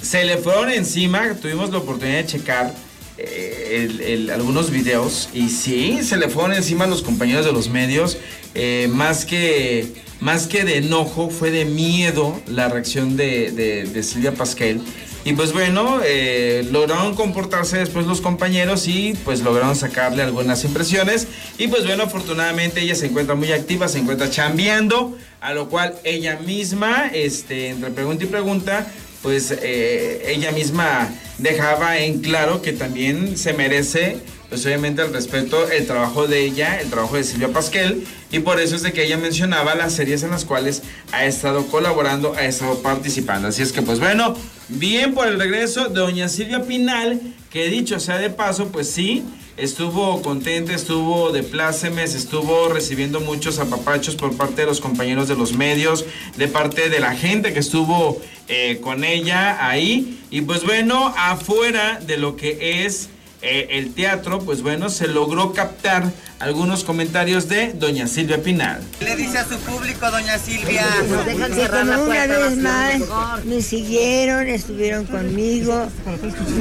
se 0.00 0.24
le 0.24 0.38
fueron 0.38 0.70
encima, 0.70 1.34
tuvimos 1.34 1.70
la 1.70 1.78
oportunidad 1.78 2.18
de 2.18 2.26
checar 2.26 2.74
eh, 3.18 4.28
algunos 4.32 4.70
videos 4.70 5.28
y 5.34 5.48
sí, 5.50 6.00
se 6.02 6.16
le 6.16 6.28
fueron 6.28 6.54
encima 6.54 6.84
a 6.84 6.88
los 6.88 7.02
compañeros 7.02 7.44
de 7.44 7.52
los 7.52 7.68
medios, 7.68 8.16
eh, 8.54 8.88
más, 8.90 9.24
que, 9.26 9.86
más 10.20 10.46
que 10.46 10.64
de 10.64 10.78
enojo, 10.78 11.28
fue 11.30 11.50
de 11.50 11.64
miedo 11.64 12.40
la 12.46 12.68
reacción 12.68 13.16
de, 13.16 13.50
de- 13.52 13.84
de 13.84 14.02
Silvia 14.02 14.32
Pasquel. 14.32 14.80
Y 15.24 15.32
pues 15.32 15.54
bueno, 15.54 16.00
eh, 16.04 16.68
lograron 16.70 17.14
comportarse 17.14 17.78
después 17.78 18.06
los 18.06 18.20
compañeros 18.20 18.86
y 18.86 19.14
pues 19.24 19.40
lograron 19.40 19.74
sacarle 19.74 20.22
algunas 20.22 20.64
impresiones. 20.64 21.26
Y 21.56 21.68
pues 21.68 21.86
bueno, 21.86 22.02
afortunadamente 22.02 22.82
ella 22.82 22.94
se 22.94 23.06
encuentra 23.06 23.34
muy 23.34 23.50
activa, 23.50 23.88
se 23.88 24.00
encuentra 24.00 24.28
chambeando, 24.28 25.16
a 25.40 25.54
lo 25.54 25.70
cual 25.70 25.94
ella 26.04 26.38
misma, 26.44 27.08
este, 27.12 27.70
entre 27.70 27.90
pregunta 27.90 28.24
y 28.24 28.26
pregunta, 28.26 28.92
pues 29.22 29.50
eh, 29.50 30.24
ella 30.26 30.52
misma 30.52 31.10
dejaba 31.38 31.98
en 31.98 32.20
claro 32.20 32.60
que 32.60 32.72
también 32.72 33.38
se 33.38 33.54
merece, 33.54 34.18
pues 34.54 34.66
obviamente 34.66 35.02
el 35.02 35.12
respeto, 35.12 35.68
el 35.68 35.84
trabajo 35.84 36.28
de 36.28 36.44
ella, 36.44 36.80
el 36.80 36.88
trabajo 36.88 37.16
de 37.16 37.24
Silvia 37.24 37.48
Pasquel, 37.48 38.06
y 38.30 38.38
por 38.38 38.60
eso 38.60 38.76
es 38.76 38.82
de 38.82 38.92
que 38.92 39.04
ella 39.04 39.18
mencionaba 39.18 39.74
las 39.74 39.94
series 39.94 40.22
en 40.22 40.30
las 40.30 40.44
cuales 40.44 40.84
ha 41.10 41.24
estado 41.24 41.66
colaborando, 41.66 42.34
ha 42.34 42.44
estado 42.44 42.80
participando. 42.80 43.48
Así 43.48 43.62
es 43.62 43.72
que 43.72 43.82
pues 43.82 43.98
bueno, 43.98 44.36
bien 44.68 45.12
por 45.12 45.26
el 45.26 45.40
regreso 45.40 45.88
de 45.88 45.98
doña 45.98 46.28
Silvia 46.28 46.62
Pinal, 46.62 47.20
que 47.50 47.66
dicho 47.66 47.98
sea 47.98 48.18
de 48.18 48.30
paso, 48.30 48.68
pues 48.68 48.88
sí, 48.88 49.24
estuvo 49.56 50.22
contenta, 50.22 50.72
estuvo 50.72 51.32
de 51.32 51.42
plácemes, 51.42 52.14
estuvo 52.14 52.68
recibiendo 52.68 53.18
muchos 53.18 53.58
apapachos 53.58 54.14
por 54.14 54.36
parte 54.36 54.60
de 54.60 54.68
los 54.68 54.80
compañeros 54.80 55.26
de 55.26 55.34
los 55.34 55.52
medios, 55.54 56.04
de 56.36 56.46
parte 56.46 56.90
de 56.90 57.00
la 57.00 57.16
gente 57.16 57.52
que 57.52 57.58
estuvo 57.58 58.22
eh, 58.46 58.78
con 58.80 59.02
ella 59.02 59.66
ahí. 59.68 60.20
Y 60.30 60.42
pues 60.42 60.62
bueno, 60.62 61.12
afuera 61.16 61.98
de 62.06 62.18
lo 62.18 62.36
que 62.36 62.84
es 62.86 63.08
eh, 63.44 63.78
el 63.78 63.92
teatro, 63.92 64.40
pues 64.40 64.62
bueno, 64.62 64.88
se 64.88 65.06
logró 65.06 65.52
captar 65.52 66.10
algunos 66.38 66.82
comentarios 66.82 67.46
de 67.48 67.74
doña 67.74 68.06
Silvia 68.06 68.42
Pinal. 68.42 68.82
¿Qué 68.98 69.04
le 69.04 69.16
dice 69.16 69.36
a 69.36 69.44
su 69.44 69.58
público, 69.58 70.10
doña 70.10 70.38
Silvia? 70.38 70.82
Que 71.26 71.68
como 71.68 72.04
una 72.04 72.26
vez 72.26 72.56
más 72.56 73.44
me 73.44 73.60
siguieron, 73.60 74.48
estuvieron 74.48 75.04
conmigo, 75.04 75.88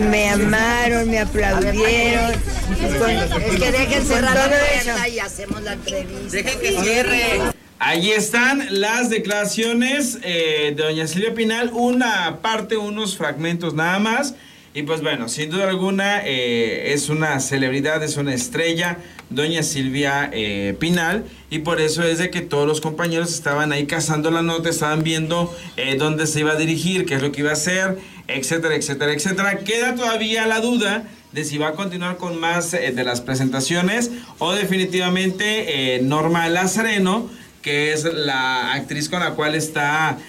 me 0.09 0.29
amaron, 0.29 1.09
me 1.09 1.19
aplaudieron. 1.19 2.33
Es 2.33 3.59
que 3.59 3.71
dejen 3.71 4.05
cerrar 4.05 4.35
la 4.35 4.49
puerta 4.49 5.07
y 5.07 5.19
hacemos 5.19 5.63
la 5.63 5.73
entrevista. 5.73 6.31
Dejen 6.31 6.59
que 6.59 6.81
cierre. 6.81 7.53
Ahí 7.79 8.11
están 8.11 8.65
las 8.69 9.09
declaraciones 9.09 10.17
eh, 10.21 10.73
de 10.75 10.83
doña 10.83 11.07
Silvia 11.07 11.33
Pinal, 11.33 11.71
una 11.73 12.39
parte, 12.41 12.75
unos 12.75 13.17
fragmentos 13.17 13.73
nada 13.73 13.99
más. 13.99 14.35
Y 14.75 14.83
pues 14.83 15.03
bueno, 15.03 15.29
sin 15.29 15.51
duda 15.51 15.69
alguna 15.69 16.25
eh, 16.25 16.93
es 16.93 17.09
una 17.09 17.39
celebridad, 17.39 18.03
es 18.03 18.17
una 18.17 18.33
estrella, 18.33 18.97
doña 19.29 19.61
Silvia 19.61 20.31
eh, 20.33 20.75
Pinal. 20.79 21.25
Y 21.51 21.59
por 21.59 21.79
eso 21.79 22.01
es 22.01 22.17
de 22.17 22.31
que 22.31 22.41
todos 22.41 22.67
los 22.67 22.81
compañeros 22.81 23.31
estaban 23.31 23.71
ahí 23.71 23.85
cazando 23.85 24.31
la 24.31 24.41
nota, 24.41 24.69
estaban 24.69 25.03
viendo 25.03 25.55
eh, 25.77 25.95
dónde 25.99 26.25
se 26.25 26.39
iba 26.39 26.53
a 26.53 26.55
dirigir, 26.55 27.05
qué 27.05 27.13
es 27.13 27.21
lo 27.21 27.31
que 27.31 27.41
iba 27.41 27.51
a 27.51 27.53
hacer, 27.53 27.99
etcétera, 28.27 28.73
etcétera, 28.75 29.13
etcétera. 29.13 29.59
Queda 29.59 29.93
todavía 29.93 30.47
la 30.47 30.59
duda 30.59 31.03
de 31.33 31.45
si 31.45 31.59
va 31.59 31.67
a 31.67 31.73
continuar 31.73 32.17
con 32.17 32.39
más 32.39 32.71
de 32.71 33.03
las 33.03 33.21
presentaciones 33.21 34.09
o 34.39 34.53
definitivamente 34.53 35.99
Norma 36.03 36.47
Lazareno 36.47 37.27
que 37.63 37.91
es 37.93 38.03
la 38.03 38.73
actriz 38.73 39.09
con 39.09 39.21
la 39.21 39.31
cual 39.31 39.55
está 39.55 40.19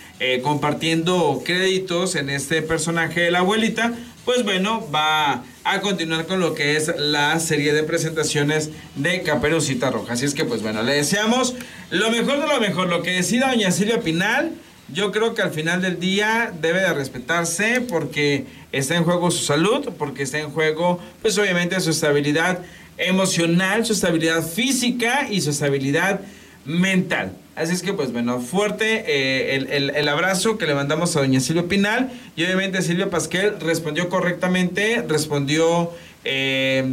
compartiendo 0.43 1.43
créditos 1.45 2.15
en 2.15 2.31
este 2.31 2.63
personaje 2.63 3.21
de 3.21 3.31
la 3.31 3.41
abuelita, 3.41 3.93
pues 4.25 4.43
bueno, 4.43 4.89
va 4.93 5.45
a 5.65 5.81
continuar 5.81 6.27
con 6.27 6.41
lo 6.41 6.55
que 6.55 6.77
es 6.77 6.93
la 6.99 7.39
serie 7.41 7.73
de 7.73 7.83
presentaciones 7.83 8.71
de 8.97 9.23
Caperucita 9.23 9.91
Roja. 9.91 10.15
Así 10.15 10.25
es 10.25 10.35
que 10.35 10.45
pues 10.45 10.63
bueno, 10.63 10.83
le 10.83 10.95
deseamos 10.95 11.55
lo 11.91 12.11
mejor 12.11 12.41
de 12.41 12.47
lo 12.47 12.61
mejor, 12.61 12.89
lo 12.89 13.03
que 13.03 13.11
decida 13.13 13.51
doña 13.51 13.71
Silvia 13.71 14.01
Pinal. 14.01 14.53
Yo 14.89 15.13
creo 15.13 15.35
que 15.35 15.43
al 15.43 15.51
final 15.51 15.81
del 15.81 15.99
día 15.99 16.53
debe 16.61 16.81
de 16.81 16.93
respetarse 16.93 17.81
porque 17.81 18.45
está 18.73 18.97
en 18.97 19.05
juego 19.05 19.31
su 19.31 19.45
salud, 19.45 19.89
porque 19.99 20.23
está 20.23 20.39
en 20.39 20.51
juego, 20.51 21.01
pues 21.23 21.39
obviamente 21.39 21.79
su 21.81 21.91
estabilidad 21.91 22.61
emocional, 22.99 23.85
su 23.85 23.95
estabilidad 23.95 24.47
física 24.47 25.27
y 25.31 25.41
su 25.41 25.51
estabilidad 25.51 26.21
mental. 26.65 27.33
Así 27.57 27.73
es 27.73 27.83
que, 27.83 27.93
pues 27.93 28.11
bueno, 28.13 28.41
fuerte 28.41 29.05
eh, 29.07 29.55
el, 29.55 29.91
el- 29.91 30.09
abrazo 30.09 30.59
que 30.59 30.67
le 30.67 30.75
mandamos 30.75 31.15
a 31.17 31.21
doña 31.21 31.39
Silvia 31.41 31.65
Pinal. 31.69 32.11
Y 32.35 32.43
obviamente 32.45 32.83
Silvia 32.83 33.11
Pasquel 33.11 33.61
respondió 33.61 34.09
correctamente, 34.09 35.05
respondió, 35.07 35.93
eh, 36.25 36.85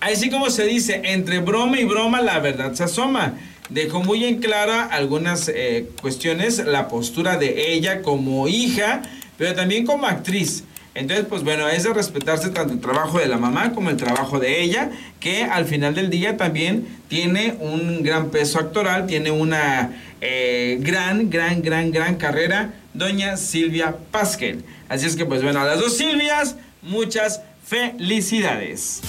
así 0.00 0.28
como 0.28 0.50
se 0.50 0.64
dice, 0.66 1.00
entre 1.04 1.38
broma 1.38 1.80
y 1.80 1.84
broma 1.84 2.20
la 2.20 2.38
verdad 2.38 2.74
se 2.74 2.84
asoma. 2.84 3.34
Dejó 3.70 4.02
muy 4.02 4.24
en 4.24 4.40
clara 4.40 4.84
algunas 4.84 5.48
eh, 5.48 5.88
cuestiones, 6.02 6.58
la 6.58 6.88
postura 6.88 7.36
de 7.38 7.72
ella 7.72 8.02
como 8.02 8.46
hija, 8.48 9.02
pero 9.38 9.54
también 9.54 9.86
como 9.86 10.06
actriz. 10.06 10.64
Entonces, 10.98 11.26
pues 11.28 11.44
bueno, 11.44 11.68
es 11.68 11.84
de 11.84 11.94
respetarse 11.94 12.50
tanto 12.50 12.72
el 12.72 12.80
trabajo 12.80 13.20
de 13.20 13.28
la 13.28 13.38
mamá 13.38 13.72
como 13.72 13.88
el 13.88 13.96
trabajo 13.96 14.40
de 14.40 14.60
ella, 14.60 14.90
que 15.20 15.44
al 15.44 15.64
final 15.64 15.94
del 15.94 16.10
día 16.10 16.36
también 16.36 16.88
tiene 17.06 17.54
un 17.60 18.02
gran 18.02 18.30
peso 18.30 18.58
actoral, 18.58 19.06
tiene 19.06 19.30
una 19.30 19.92
eh, 20.20 20.78
gran, 20.80 21.30
gran, 21.30 21.62
gran, 21.62 21.92
gran 21.92 22.16
carrera, 22.16 22.74
doña 22.94 23.36
Silvia 23.36 23.94
Pasquel. 24.10 24.64
Así 24.88 25.06
es 25.06 25.14
que, 25.14 25.24
pues 25.24 25.40
bueno, 25.40 25.60
a 25.60 25.64
las 25.64 25.78
dos 25.78 25.96
Silvias, 25.96 26.56
muchas 26.82 27.42
felicidades. 27.64 29.00